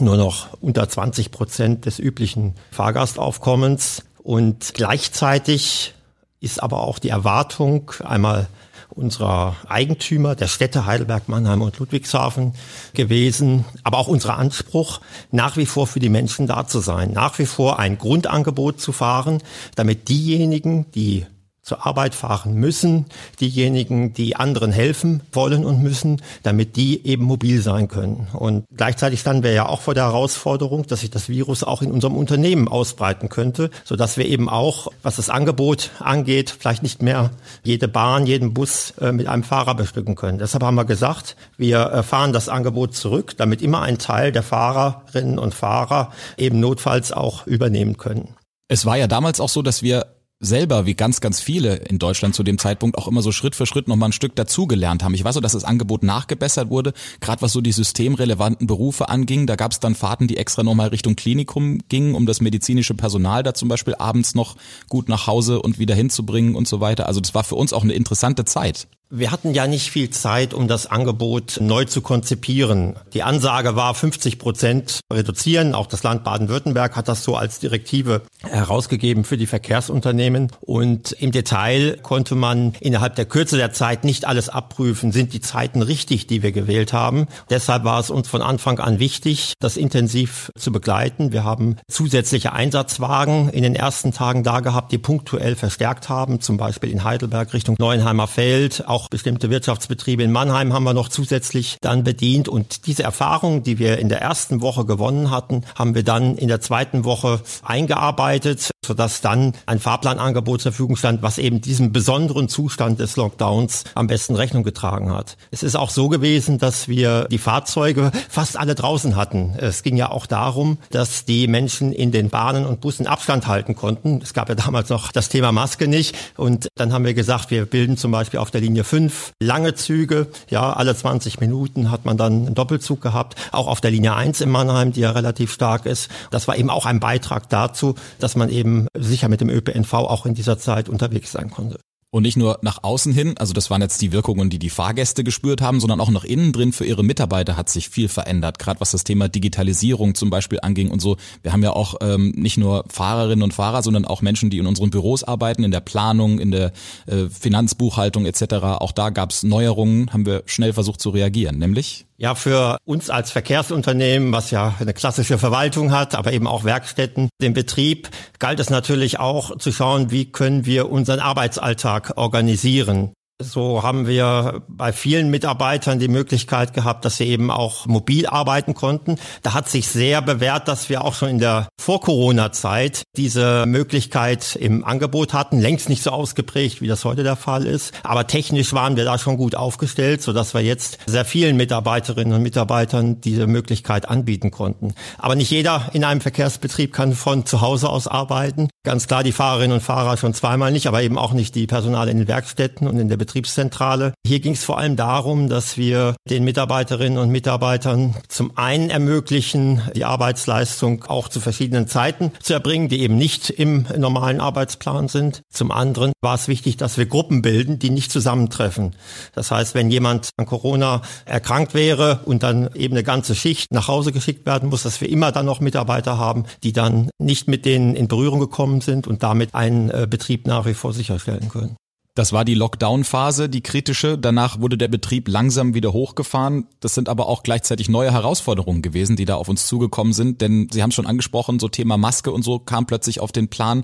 nur 0.00 0.16
noch 0.16 0.48
unter 0.60 0.88
20 0.88 1.30
Prozent 1.30 1.86
des 1.86 1.98
üblichen 1.98 2.54
Fahrgastaufkommens. 2.70 4.04
Und 4.22 4.72
gleichzeitig 4.74 5.94
ist 6.40 6.62
aber 6.62 6.82
auch 6.82 6.98
die 6.98 7.10
Erwartung 7.10 7.92
einmal 8.02 8.48
unserer 8.90 9.56
Eigentümer, 9.68 10.34
der 10.34 10.46
Städte 10.46 10.86
Heidelberg, 10.86 11.28
Mannheim 11.28 11.62
und 11.62 11.78
Ludwigshafen 11.78 12.54
gewesen, 12.92 13.64
aber 13.82 13.98
auch 13.98 14.08
unser 14.08 14.36
Anspruch, 14.36 15.00
nach 15.32 15.56
wie 15.56 15.66
vor 15.66 15.86
für 15.86 16.00
die 16.00 16.08
Menschen 16.08 16.46
da 16.46 16.66
zu 16.66 16.80
sein, 16.80 17.12
nach 17.12 17.38
wie 17.38 17.46
vor 17.46 17.78
ein 17.78 17.98
Grundangebot 17.98 18.80
zu 18.80 18.92
fahren, 18.92 19.42
damit 19.74 20.08
diejenigen, 20.08 20.90
die 20.92 21.26
zur 21.64 21.86
Arbeit 21.86 22.14
fahren 22.14 22.54
müssen, 22.54 23.06
diejenigen, 23.40 24.12
die 24.12 24.36
anderen 24.36 24.70
helfen 24.70 25.22
wollen 25.32 25.64
und 25.64 25.82
müssen, 25.82 26.20
damit 26.42 26.76
die 26.76 27.06
eben 27.06 27.24
mobil 27.24 27.62
sein 27.62 27.88
können. 27.88 28.28
Und 28.34 28.64
gleichzeitig 28.76 29.20
standen 29.20 29.42
wir 29.42 29.52
ja 29.52 29.66
auch 29.66 29.80
vor 29.80 29.94
der 29.94 30.04
Herausforderung, 30.04 30.86
dass 30.86 31.00
sich 31.00 31.10
das 31.10 31.30
Virus 31.30 31.64
auch 31.64 31.80
in 31.80 31.90
unserem 31.90 32.16
Unternehmen 32.16 32.68
ausbreiten 32.68 33.30
könnte, 33.30 33.70
so 33.84 33.96
dass 33.96 34.18
wir 34.18 34.26
eben 34.26 34.50
auch, 34.50 34.88
was 35.02 35.16
das 35.16 35.30
Angebot 35.30 35.90
angeht, 36.00 36.54
vielleicht 36.56 36.82
nicht 36.82 37.02
mehr 37.02 37.30
jede 37.62 37.88
Bahn, 37.88 38.26
jeden 38.26 38.52
Bus 38.52 38.92
äh, 39.00 39.12
mit 39.12 39.26
einem 39.26 39.42
Fahrer 39.42 39.74
bestücken 39.74 40.16
können. 40.16 40.38
Deshalb 40.38 40.62
haben 40.62 40.74
wir 40.74 40.84
gesagt, 40.84 41.34
wir 41.56 41.92
äh, 41.92 42.02
fahren 42.02 42.34
das 42.34 42.50
Angebot 42.50 42.94
zurück, 42.94 43.38
damit 43.38 43.62
immer 43.62 43.80
ein 43.80 43.96
Teil 43.96 44.32
der 44.32 44.42
Fahrerinnen 44.42 45.38
und 45.38 45.54
Fahrer 45.54 46.12
eben 46.36 46.60
notfalls 46.60 47.10
auch 47.10 47.46
übernehmen 47.46 47.96
können. 47.96 48.34
Es 48.68 48.84
war 48.84 48.96
ja 48.96 49.06
damals 49.06 49.40
auch 49.40 49.48
so, 49.48 49.62
dass 49.62 49.82
wir 49.82 50.06
selber, 50.40 50.86
wie 50.86 50.94
ganz, 50.94 51.20
ganz 51.20 51.40
viele 51.40 51.76
in 51.76 51.98
Deutschland 51.98 52.34
zu 52.34 52.42
dem 52.42 52.58
Zeitpunkt, 52.58 52.98
auch 52.98 53.08
immer 53.08 53.22
so 53.22 53.32
Schritt 53.32 53.54
für 53.54 53.66
Schritt 53.66 53.88
nochmal 53.88 54.10
ein 54.10 54.12
Stück 54.12 54.36
dazugelernt 54.36 55.02
haben. 55.02 55.14
Ich 55.14 55.24
weiß 55.24 55.34
so, 55.34 55.40
dass 55.40 55.52
das 55.52 55.64
Angebot 55.64 56.02
nachgebessert 56.02 56.70
wurde, 56.70 56.92
gerade 57.20 57.42
was 57.42 57.52
so 57.52 57.60
die 57.60 57.72
systemrelevanten 57.72 58.66
Berufe 58.66 59.08
anging. 59.08 59.46
Da 59.46 59.56
gab 59.56 59.72
es 59.72 59.80
dann 59.80 59.94
Fahrten, 59.94 60.26
die 60.26 60.36
extra 60.36 60.62
nochmal 60.62 60.88
Richtung 60.88 61.16
Klinikum 61.16 61.78
gingen, 61.88 62.14
um 62.14 62.26
das 62.26 62.40
medizinische 62.40 62.94
Personal 62.94 63.42
da 63.42 63.54
zum 63.54 63.68
Beispiel 63.68 63.94
abends 63.94 64.34
noch 64.34 64.56
gut 64.88 65.08
nach 65.08 65.26
Hause 65.26 65.62
und 65.62 65.78
wieder 65.78 65.94
hinzubringen 65.94 66.54
und 66.54 66.68
so 66.68 66.80
weiter. 66.80 67.06
Also 67.06 67.20
das 67.20 67.34
war 67.34 67.44
für 67.44 67.56
uns 67.56 67.72
auch 67.72 67.82
eine 67.82 67.94
interessante 67.94 68.44
Zeit. 68.44 68.86
Wir 69.10 69.30
hatten 69.30 69.52
ja 69.52 69.66
nicht 69.66 69.90
viel 69.90 70.08
Zeit, 70.10 70.54
um 70.54 70.66
das 70.66 70.86
Angebot 70.86 71.58
neu 71.60 71.84
zu 71.84 72.00
konzipieren. 72.00 72.96
Die 73.12 73.22
Ansage 73.22 73.76
war 73.76 73.94
50 73.94 74.38
Prozent 74.38 75.00
reduzieren. 75.12 75.74
Auch 75.74 75.86
das 75.86 76.02
Land 76.02 76.24
Baden-Württemberg 76.24 76.96
hat 76.96 77.06
das 77.06 77.22
so 77.22 77.36
als 77.36 77.60
Direktive 77.60 78.22
herausgegeben 78.42 79.24
für 79.24 79.36
die 79.36 79.46
Verkehrsunternehmen. 79.46 80.50
Und 80.60 81.12
im 81.12 81.32
Detail 81.32 81.98
konnte 82.02 82.34
man 82.34 82.72
innerhalb 82.80 83.14
der 83.14 83.26
Kürze 83.26 83.58
der 83.58 83.72
Zeit 83.72 84.04
nicht 84.04 84.24
alles 84.24 84.48
abprüfen. 84.48 85.12
Sind 85.12 85.34
die 85.34 85.40
Zeiten 85.40 85.82
richtig, 85.82 86.26
die 86.26 86.42
wir 86.42 86.52
gewählt 86.52 86.94
haben? 86.94 87.26
Deshalb 87.50 87.84
war 87.84 88.00
es 88.00 88.08
uns 88.08 88.26
von 88.26 88.40
Anfang 88.40 88.78
an 88.78 88.98
wichtig, 88.98 89.52
das 89.60 89.76
intensiv 89.76 90.50
zu 90.58 90.72
begleiten. 90.72 91.30
Wir 91.30 91.44
haben 91.44 91.76
zusätzliche 91.88 92.52
Einsatzwagen 92.54 93.50
in 93.50 93.62
den 93.62 93.76
ersten 93.76 94.12
Tagen 94.12 94.42
da 94.42 94.60
gehabt, 94.60 94.92
die 94.92 94.98
punktuell 94.98 95.56
verstärkt 95.56 96.08
haben, 96.08 96.40
zum 96.40 96.56
Beispiel 96.56 96.90
in 96.90 97.04
Heidelberg 97.04 97.52
Richtung 97.52 97.76
Neuenheimer 97.78 98.26
Feld, 98.26 98.82
auch 98.94 99.08
bestimmte 99.08 99.50
Wirtschaftsbetriebe 99.50 100.22
in 100.22 100.30
Mannheim 100.30 100.72
haben 100.72 100.84
wir 100.84 100.94
noch 100.94 101.08
zusätzlich 101.08 101.78
dann 101.80 102.04
bedient. 102.04 102.48
Und 102.48 102.86
diese 102.86 103.02
Erfahrung, 103.02 103.64
die 103.64 103.80
wir 103.80 103.98
in 103.98 104.08
der 104.08 104.22
ersten 104.22 104.60
Woche 104.60 104.84
gewonnen 104.84 105.32
hatten, 105.32 105.64
haben 105.74 105.96
wir 105.96 106.04
dann 106.04 106.36
in 106.36 106.46
der 106.46 106.60
zweiten 106.60 107.04
Woche 107.04 107.40
eingearbeitet, 107.64 108.70
sodass 108.86 109.20
dann 109.20 109.54
ein 109.66 109.80
Fahrplanangebot 109.80 110.60
zur 110.60 110.70
Verfügung 110.70 110.94
stand, 110.94 111.22
was 111.22 111.38
eben 111.38 111.60
diesem 111.60 111.90
besonderen 111.90 112.48
Zustand 112.48 113.00
des 113.00 113.16
Lockdowns 113.16 113.82
am 113.96 114.06
besten 114.06 114.36
Rechnung 114.36 114.62
getragen 114.62 115.12
hat. 115.12 115.36
Es 115.50 115.64
ist 115.64 115.74
auch 115.74 115.90
so 115.90 116.08
gewesen, 116.08 116.58
dass 116.58 116.86
wir 116.86 117.24
die 117.24 117.38
Fahrzeuge 117.38 118.12
fast 118.28 118.56
alle 118.56 118.76
draußen 118.76 119.16
hatten. 119.16 119.54
Es 119.58 119.82
ging 119.82 119.96
ja 119.96 120.12
auch 120.12 120.26
darum, 120.26 120.78
dass 120.90 121.24
die 121.24 121.48
Menschen 121.48 121.92
in 121.92 122.12
den 122.12 122.30
Bahnen 122.30 122.64
und 122.64 122.80
Bussen 122.80 123.08
Abstand 123.08 123.48
halten 123.48 123.74
konnten. 123.74 124.20
Es 124.22 124.34
gab 124.34 124.48
ja 124.48 124.54
damals 124.54 124.88
noch 124.88 125.10
das 125.10 125.28
Thema 125.28 125.50
Maske 125.50 125.88
nicht. 125.88 126.16
Und 126.36 126.68
dann 126.76 126.92
haben 126.92 127.04
wir 127.04 127.14
gesagt, 127.14 127.50
wir 127.50 127.66
bilden 127.66 127.96
zum 127.96 128.12
Beispiel 128.12 128.38
auf 128.38 128.52
der 128.52 128.60
Linie 128.60 128.83
fünf 128.84 129.32
lange 129.40 129.74
Züge. 129.74 130.28
Ja, 130.48 130.72
alle 130.72 130.94
20 130.94 131.40
Minuten 131.40 131.90
hat 131.90 132.04
man 132.04 132.16
dann 132.16 132.46
einen 132.46 132.54
Doppelzug 132.54 133.00
gehabt. 133.00 133.34
Auch 133.52 133.66
auf 133.66 133.80
der 133.80 133.90
Linie 133.90 134.14
1 134.14 134.40
in 134.40 134.50
Mannheim, 134.50 134.92
die 134.92 135.00
ja 135.00 135.10
relativ 135.10 135.52
stark 135.52 135.86
ist. 135.86 136.10
Das 136.30 136.46
war 136.48 136.56
eben 136.56 136.70
auch 136.70 136.86
ein 136.86 137.00
Beitrag 137.00 137.48
dazu, 137.48 137.94
dass 138.18 138.36
man 138.36 138.48
eben 138.48 138.88
sicher 138.96 139.28
mit 139.28 139.40
dem 139.40 139.50
ÖPNV 139.50 139.92
auch 139.94 140.26
in 140.26 140.34
dieser 140.34 140.58
Zeit 140.58 140.88
unterwegs 140.88 141.32
sein 141.32 141.50
konnte. 141.50 141.78
Und 142.14 142.22
nicht 142.22 142.36
nur 142.36 142.60
nach 142.62 142.84
außen 142.84 143.12
hin, 143.12 143.34
also 143.38 143.52
das 143.52 143.70
waren 143.70 143.82
jetzt 143.82 144.00
die 144.00 144.12
Wirkungen, 144.12 144.48
die 144.48 144.60
die 144.60 144.70
Fahrgäste 144.70 145.24
gespürt 145.24 145.60
haben, 145.60 145.80
sondern 145.80 146.00
auch 146.00 146.12
nach 146.12 146.22
innen 146.22 146.52
drin 146.52 146.72
für 146.72 146.84
ihre 146.84 147.02
Mitarbeiter 147.02 147.56
hat 147.56 147.68
sich 147.68 147.88
viel 147.88 148.08
verändert, 148.08 148.60
gerade 148.60 148.78
was 148.78 148.92
das 148.92 149.02
Thema 149.02 149.28
Digitalisierung 149.28 150.14
zum 150.14 150.30
Beispiel 150.30 150.60
anging 150.62 150.92
und 150.92 151.02
so. 151.02 151.16
Wir 151.42 151.52
haben 151.52 151.64
ja 151.64 151.72
auch 151.72 151.96
ähm, 152.02 152.32
nicht 152.36 152.56
nur 152.56 152.84
Fahrerinnen 152.88 153.42
und 153.42 153.52
Fahrer, 153.52 153.82
sondern 153.82 154.04
auch 154.04 154.22
Menschen, 154.22 154.48
die 154.48 154.58
in 154.58 154.68
unseren 154.68 154.90
Büros 154.90 155.24
arbeiten, 155.24 155.64
in 155.64 155.72
der 155.72 155.80
Planung, 155.80 156.38
in 156.38 156.52
der 156.52 156.72
äh, 157.06 157.28
Finanzbuchhaltung 157.28 158.26
etc. 158.26 158.62
Auch 158.62 158.92
da 158.92 159.10
gab 159.10 159.32
es 159.32 159.42
Neuerungen, 159.42 160.12
haben 160.12 160.24
wir 160.24 160.44
schnell 160.46 160.72
versucht 160.72 161.00
zu 161.00 161.10
reagieren, 161.10 161.58
nämlich 161.58 162.06
ja, 162.16 162.34
für 162.34 162.78
uns 162.84 163.10
als 163.10 163.30
Verkehrsunternehmen, 163.30 164.32
was 164.32 164.50
ja 164.50 164.74
eine 164.78 164.94
klassische 164.94 165.38
Verwaltung 165.38 165.92
hat, 165.92 166.14
aber 166.14 166.32
eben 166.32 166.46
auch 166.46 166.64
Werkstätten, 166.64 167.28
den 167.40 167.54
Betrieb, 167.54 168.08
galt 168.38 168.60
es 168.60 168.70
natürlich 168.70 169.18
auch 169.18 169.58
zu 169.58 169.72
schauen, 169.72 170.10
wie 170.10 170.30
können 170.30 170.66
wir 170.66 170.90
unseren 170.90 171.20
Arbeitsalltag 171.20 172.16
organisieren. 172.16 173.12
So 173.42 173.82
haben 173.82 174.06
wir 174.06 174.62
bei 174.68 174.92
vielen 174.92 175.28
Mitarbeitern 175.28 175.98
die 175.98 176.06
Möglichkeit 176.06 176.72
gehabt, 176.72 177.04
dass 177.04 177.16
sie 177.16 177.24
eben 177.24 177.50
auch 177.50 177.86
mobil 177.86 178.28
arbeiten 178.28 178.74
konnten. 178.74 179.16
Da 179.42 179.54
hat 179.54 179.68
sich 179.68 179.88
sehr 179.88 180.22
bewährt, 180.22 180.68
dass 180.68 180.88
wir 180.88 181.02
auch 181.02 181.14
schon 181.14 181.30
in 181.30 181.38
der 181.40 181.66
Vor-Corona-Zeit 181.80 183.02
diese 183.16 183.66
Möglichkeit 183.66 184.54
im 184.54 184.84
Angebot 184.84 185.32
hatten. 185.32 185.60
Längst 185.60 185.88
nicht 185.88 186.04
so 186.04 186.12
ausgeprägt, 186.12 186.80
wie 186.80 186.86
das 186.86 187.04
heute 187.04 187.24
der 187.24 187.34
Fall 187.34 187.66
ist. 187.66 187.92
Aber 188.04 188.28
technisch 188.28 188.72
waren 188.72 188.94
wir 188.96 189.04
da 189.04 189.18
schon 189.18 189.36
gut 189.36 189.56
aufgestellt, 189.56 190.22
sodass 190.22 190.54
wir 190.54 190.60
jetzt 190.60 190.98
sehr 191.06 191.24
vielen 191.24 191.56
Mitarbeiterinnen 191.56 192.34
und 192.34 192.42
Mitarbeitern 192.42 193.20
diese 193.20 193.48
Möglichkeit 193.48 194.08
anbieten 194.08 194.52
konnten. 194.52 194.94
Aber 195.18 195.34
nicht 195.34 195.50
jeder 195.50 195.90
in 195.92 196.04
einem 196.04 196.20
Verkehrsbetrieb 196.20 196.92
kann 196.92 197.14
von 197.14 197.46
zu 197.46 197.60
Hause 197.60 197.88
aus 197.88 198.06
arbeiten. 198.06 198.68
Ganz 198.84 199.08
klar 199.08 199.24
die 199.24 199.32
Fahrerinnen 199.32 199.72
und 199.72 199.82
Fahrer 199.82 200.18
schon 200.18 200.34
zweimal 200.34 200.70
nicht, 200.70 200.86
aber 200.86 201.02
eben 201.02 201.18
auch 201.18 201.32
nicht 201.32 201.56
die 201.56 201.66
Personale 201.66 202.12
in 202.12 202.18
den 202.18 202.28
Werkstätten 202.28 202.86
und 202.86 203.00
in 203.00 203.08
der 203.08 203.23
Betriebszentrale. 203.24 204.12
Hier 204.26 204.40
ging 204.40 204.52
es 204.52 204.64
vor 204.64 204.76
allem 204.76 204.96
darum, 204.96 205.48
dass 205.48 205.78
wir 205.78 206.14
den 206.28 206.44
Mitarbeiterinnen 206.44 207.18
und 207.18 207.30
Mitarbeitern 207.30 208.14
zum 208.28 208.58
einen 208.58 208.90
ermöglichen, 208.90 209.80
die 209.96 210.04
Arbeitsleistung 210.04 211.04
auch 211.04 211.30
zu 211.30 211.40
verschiedenen 211.40 211.88
Zeiten 211.88 212.32
zu 212.42 212.52
erbringen, 212.52 212.88
die 212.88 213.00
eben 213.00 213.16
nicht 213.16 213.48
im 213.48 213.86
normalen 213.96 214.40
Arbeitsplan 214.40 215.08
sind. 215.08 215.40
Zum 215.50 215.70
anderen 215.70 216.12
war 216.20 216.34
es 216.34 216.48
wichtig, 216.48 216.76
dass 216.76 216.98
wir 216.98 217.06
Gruppen 217.06 217.40
bilden, 217.40 217.78
die 217.78 217.88
nicht 217.88 218.12
zusammentreffen. 218.12 218.94
Das 219.34 219.50
heißt, 219.50 219.74
wenn 219.74 219.90
jemand 219.90 220.28
an 220.36 220.44
Corona 220.44 221.00
erkrankt 221.24 221.72
wäre 221.72 222.20
und 222.26 222.42
dann 222.42 222.68
eben 222.74 222.92
eine 222.92 223.04
ganze 223.04 223.34
Schicht 223.34 223.72
nach 223.72 223.88
Hause 223.88 224.12
geschickt 224.12 224.44
werden 224.44 224.68
muss, 224.68 224.82
dass 224.82 225.00
wir 225.00 225.08
immer 225.08 225.32
dann 225.32 225.46
noch 225.46 225.60
Mitarbeiter 225.60 226.18
haben, 226.18 226.44
die 226.62 226.74
dann 226.74 227.08
nicht 227.18 227.48
mit 227.48 227.64
denen 227.64 227.96
in 227.96 228.06
Berührung 228.06 228.40
gekommen 228.40 228.82
sind 228.82 229.06
und 229.06 229.22
damit 229.22 229.54
einen 229.54 229.88
äh, 229.88 230.06
Betrieb 230.08 230.46
nach 230.46 230.66
wie 230.66 230.74
vor 230.74 230.92
sicherstellen 230.92 231.48
können. 231.48 231.76
Das 232.16 232.32
war 232.32 232.44
die 232.44 232.54
Lockdown-Phase, 232.54 233.48
die 233.48 233.60
kritische. 233.60 234.16
Danach 234.16 234.60
wurde 234.60 234.78
der 234.78 234.86
Betrieb 234.86 235.26
langsam 235.26 235.74
wieder 235.74 235.92
hochgefahren. 235.92 236.68
Das 236.78 236.94
sind 236.94 237.08
aber 237.08 237.26
auch 237.26 237.42
gleichzeitig 237.42 237.88
neue 237.88 238.12
Herausforderungen 238.12 238.82
gewesen, 238.82 239.16
die 239.16 239.24
da 239.24 239.34
auf 239.34 239.48
uns 239.48 239.66
zugekommen 239.66 240.12
sind. 240.12 240.40
Denn 240.40 240.68
Sie 240.70 240.80
haben 240.80 240.90
es 240.90 240.94
schon 240.94 241.06
angesprochen, 241.06 241.58
so 241.58 241.68
Thema 241.68 241.96
Maske 241.96 242.30
und 242.30 242.44
so 242.44 242.60
kam 242.60 242.86
plötzlich 242.86 243.18
auf 243.18 243.32
den 243.32 243.48
Plan. 243.48 243.82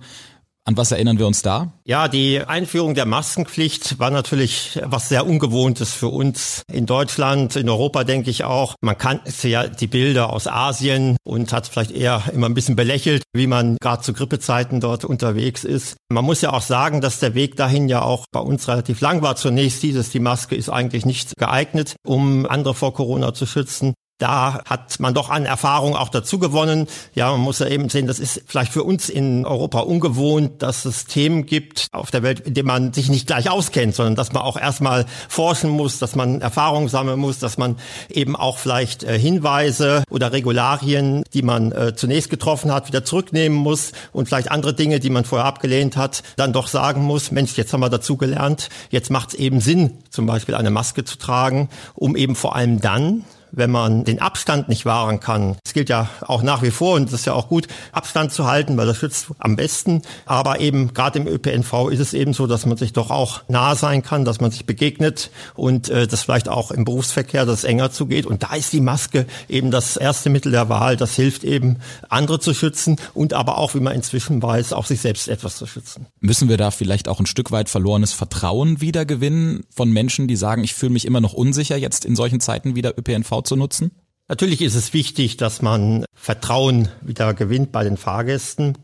An 0.67 0.77
was 0.77 0.93
erinnern 0.93 1.19
wir 1.19 1.27
uns 1.27 1.43
da? 1.43 1.73
Ja, 1.85 2.07
die 2.07 2.41
Einführung 2.41 2.95
der 2.95 3.07
Maskenpflicht 3.07 3.99
war 3.99 4.11
natürlich 4.11 4.79
was 4.85 5.09
sehr 5.09 5.27
Ungewohntes 5.27 5.95
für 5.95 6.09
uns 6.09 6.63
in 6.71 6.85
Deutschland, 6.87 7.57
in 7.57 7.69
Europa 7.69 8.05
denke 8.05 8.31
ich 8.31 8.45
auch. 8.45 8.75
Man 8.83 8.99
kannte 8.99 9.49
ja 9.49 9.67
die 9.67 9.87
Bilder 9.87 10.31
aus 10.31 10.47
Asien 10.47 11.17
und 11.25 11.53
hat 11.53 11.67
vielleicht 11.67 11.93
eher 11.93 12.23
immer 12.33 12.47
ein 12.47 12.55
bisschen 12.55 12.77
belächelt, 12.77 13.23
wie 13.33 13.47
man 13.47 13.79
gerade 13.81 14.03
zu 14.03 14.13
Grippezeiten 14.13 14.81
dort 14.81 15.05
unterwegs 15.05 15.65
ist. 15.65 15.97
Man 16.11 16.25
muss 16.25 16.43
ja 16.43 16.53
auch 16.53 16.63
sagen, 16.63 17.01
dass 17.01 17.21
der 17.21 17.35
Weg 17.35 17.57
dahin 17.57 17.89
ja 17.89 18.03
auch 18.03 18.27
bei 18.31 18.41
uns 18.41 18.69
relativ 18.69 19.01
lang 19.01 19.23
war. 19.23 19.37
Zunächst 19.37 19.83
dieses, 19.83 20.11
die 20.11 20.21
Maske 20.21 20.57
ist 20.57 20.69
eigentlich 20.69 21.07
nicht 21.07 21.37
geeignet, 21.37 21.97
um 22.07 22.45
andere 22.47 22.75
vor 22.75 22.93
Corona 22.93 23.33
zu 23.33 23.47
schützen. 23.47 23.95
Da 24.21 24.61
hat 24.67 25.01
man 25.01 25.15
doch 25.15 25.31
an 25.31 25.47
Erfahrung 25.47 25.97
auch 25.97 26.11
dazu 26.11 26.39
gewonnen. 26.39 26.87
Ja, 27.15 27.31
man 27.31 27.41
muss 27.41 27.59
ja 27.59 27.67
eben 27.67 27.89
sehen, 27.89 28.07
das 28.07 28.19
ist 28.19 28.43
vielleicht 28.47 28.71
für 28.71 28.85
uns 28.85 29.09
in 29.09 29.47
Europa 29.47 29.81
ungewohnt, 29.81 30.61
dass 30.61 30.85
es 30.85 31.07
Themen 31.07 31.47
gibt 31.47 31.87
auf 31.91 32.11
der 32.11 32.23
Welt, 32.23 32.41
in 32.41 32.53
denen 32.53 32.69
man 32.69 32.93
sich 32.93 33.09
nicht 33.09 33.27
gleich 33.27 33.49
auskennt, 33.49 33.95
sondern 33.95 34.17
dass 34.17 34.33
man 34.33 34.43
auch 34.43 34.59
erstmal 34.59 35.07
forschen 35.31 35.71
muss, 35.71 35.99
dass 35.99 36.17
man 36.17 36.43
Erfahrung 36.43 36.91
sammeln 36.91 37.19
muss, 37.19 37.39
dass 37.39 37.57
man 37.57 37.77
eben 38.11 38.37
auch 38.37 38.59
vielleicht 38.59 39.05
äh, 39.05 39.19
Hinweise 39.19 40.05
oder 40.11 40.33
Regularien, 40.33 41.25
die 41.33 41.43
man 41.43 41.73
äh, 41.73 41.97
zunächst 41.97 42.29
getroffen 42.29 42.71
hat, 42.75 42.89
wieder 42.89 43.07
zurücknehmen 43.07 43.57
muss 43.57 43.93
und 44.13 44.27
vielleicht 44.27 44.51
andere 44.51 44.75
Dinge, 44.75 45.01
die 45.01 45.09
man 45.09 45.25
vorher 45.25 45.47
abgelehnt 45.47 45.97
hat, 45.97 46.23
dann 46.37 46.53
doch 46.53 46.69
sagen 46.69 47.03
muss, 47.03 47.31
Mensch, 47.31 47.57
jetzt 47.57 47.73
haben 47.73 47.81
wir 47.81 47.89
dazu 47.89 48.19
gelernt, 48.19 48.69
jetzt 48.91 49.11
macht 49.11 49.31
es 49.31 49.35
eben 49.35 49.63
Sinn, 49.63 49.95
zum 50.11 50.27
Beispiel 50.27 50.57
eine 50.57 50.71
Maske 50.71 51.05
zu 51.05 51.17
tragen, 51.17 51.71
um 51.95 52.17
eben 52.17 52.35
vor 52.35 52.55
allem 52.55 52.83
dann, 52.83 53.25
wenn 53.53 53.71
man 53.71 54.05
den 54.05 54.21
Abstand 54.21 54.69
nicht 54.69 54.87
wahren 54.87 55.21
kann. 55.21 55.57
Es 55.65 55.73
gilt 55.73 55.89
ja 55.89 56.09
auch 56.23 56.43
nach 56.43 56.63
wie 56.63 56.71
vor 56.71 56.95
und 56.95 57.07
das 57.07 57.21
ist 57.21 57.27
ja 57.27 57.33
auch 57.33 57.49
gut, 57.49 57.69
Abstand 57.93 58.33
zu 58.33 58.47
halten, 58.47 58.77
weil 58.77 58.87
das 58.87 58.97
schützt 58.97 59.29
am 59.39 59.57
besten. 59.57 60.03
Aber 60.27 60.61
eben 60.61 60.95
gerade 60.95 61.19
im 61.19 61.27
ÖPNV 61.27 61.91
ist 61.91 62.01
es 62.01 62.15
eben 62.15 62.33
so, 62.33 62.47
dass 62.47 62.67
man 62.67 62.77
sich 62.77 62.93
doch 62.93 63.11
auch 63.11 63.43
nah 63.49 63.75
sein 63.75 64.03
kann, 64.03 64.25
dass 64.25 64.41
man 64.41 64.51
sich 64.51 64.67
begegnet 64.67 65.31
und 65.55 65.89
äh, 65.89 66.07
das 66.07 66.23
vielleicht 66.23 66.49
auch 66.49 66.71
im 66.71 66.85
Berufsverkehr 66.85 67.47
das 67.47 67.65
enger 67.65 67.91
zugeht. 67.91 68.27
Und 68.27 68.43
da 68.43 68.55
ist 68.55 68.73
die 68.73 68.81
Maske 68.81 69.27
eben 69.49 69.71
das 69.71 69.97
erste 69.97 70.31
Mittel 70.31 70.53
der 70.53 70.69
Wahl. 70.69 70.97
Das 70.97 71.15
hilft 71.15 71.45
eben, 71.45 71.79
andere 72.09 72.41
zu 72.41 72.55
schützen 72.55 72.97
und 73.15 73.35
aber 73.35 73.59
auch, 73.59 73.75
wie 73.75 73.81
man 73.81 73.95
inzwischen 73.95 74.43
weiß, 74.43 74.73
auch 74.73 74.87
sich 74.87 75.01
selbst 75.01 75.29
etwas 75.29 75.57
zu 75.57 75.67
schützen. 75.67 76.07
Müssen 76.21 76.49
wir 76.49 76.57
da 76.57 76.71
vielleicht 76.71 77.09
auch 77.09 77.21
ein 77.21 77.27
Stück 77.27 77.51
weit 77.51 77.69
verlorenes 77.69 78.13
Vertrauen 78.13 78.81
wiedergewinnen 78.81 79.65
von 79.75 79.91
Menschen, 79.91 80.29
die 80.29 80.37
sagen, 80.37 80.65
ich 80.65 80.75
fühle 80.75 80.93
mich 80.93 81.05
immer 81.05 81.21
noch 81.21 81.33
unsicher 81.33 81.77
jetzt 81.77 82.05
in 82.05 82.17
solchen 82.17 82.41
Zeiten 82.41 82.75
wieder 82.75 82.97
ÖPNV 82.99 83.40
zu 83.41 83.57
nutzen? 83.57 83.93
Natürlich 84.29 84.63
ist 84.63 84.77
es 84.77 84.93
wichtig, 84.93 85.37
dass 85.37 85.61
man 85.61 86.05
Vertrauen 86.15 86.89
wieder 87.03 87.35
gewinnt 87.35 87.73
bei 87.73 87.83
den 87.83 87.97
Fahrgästen. 87.97 88.79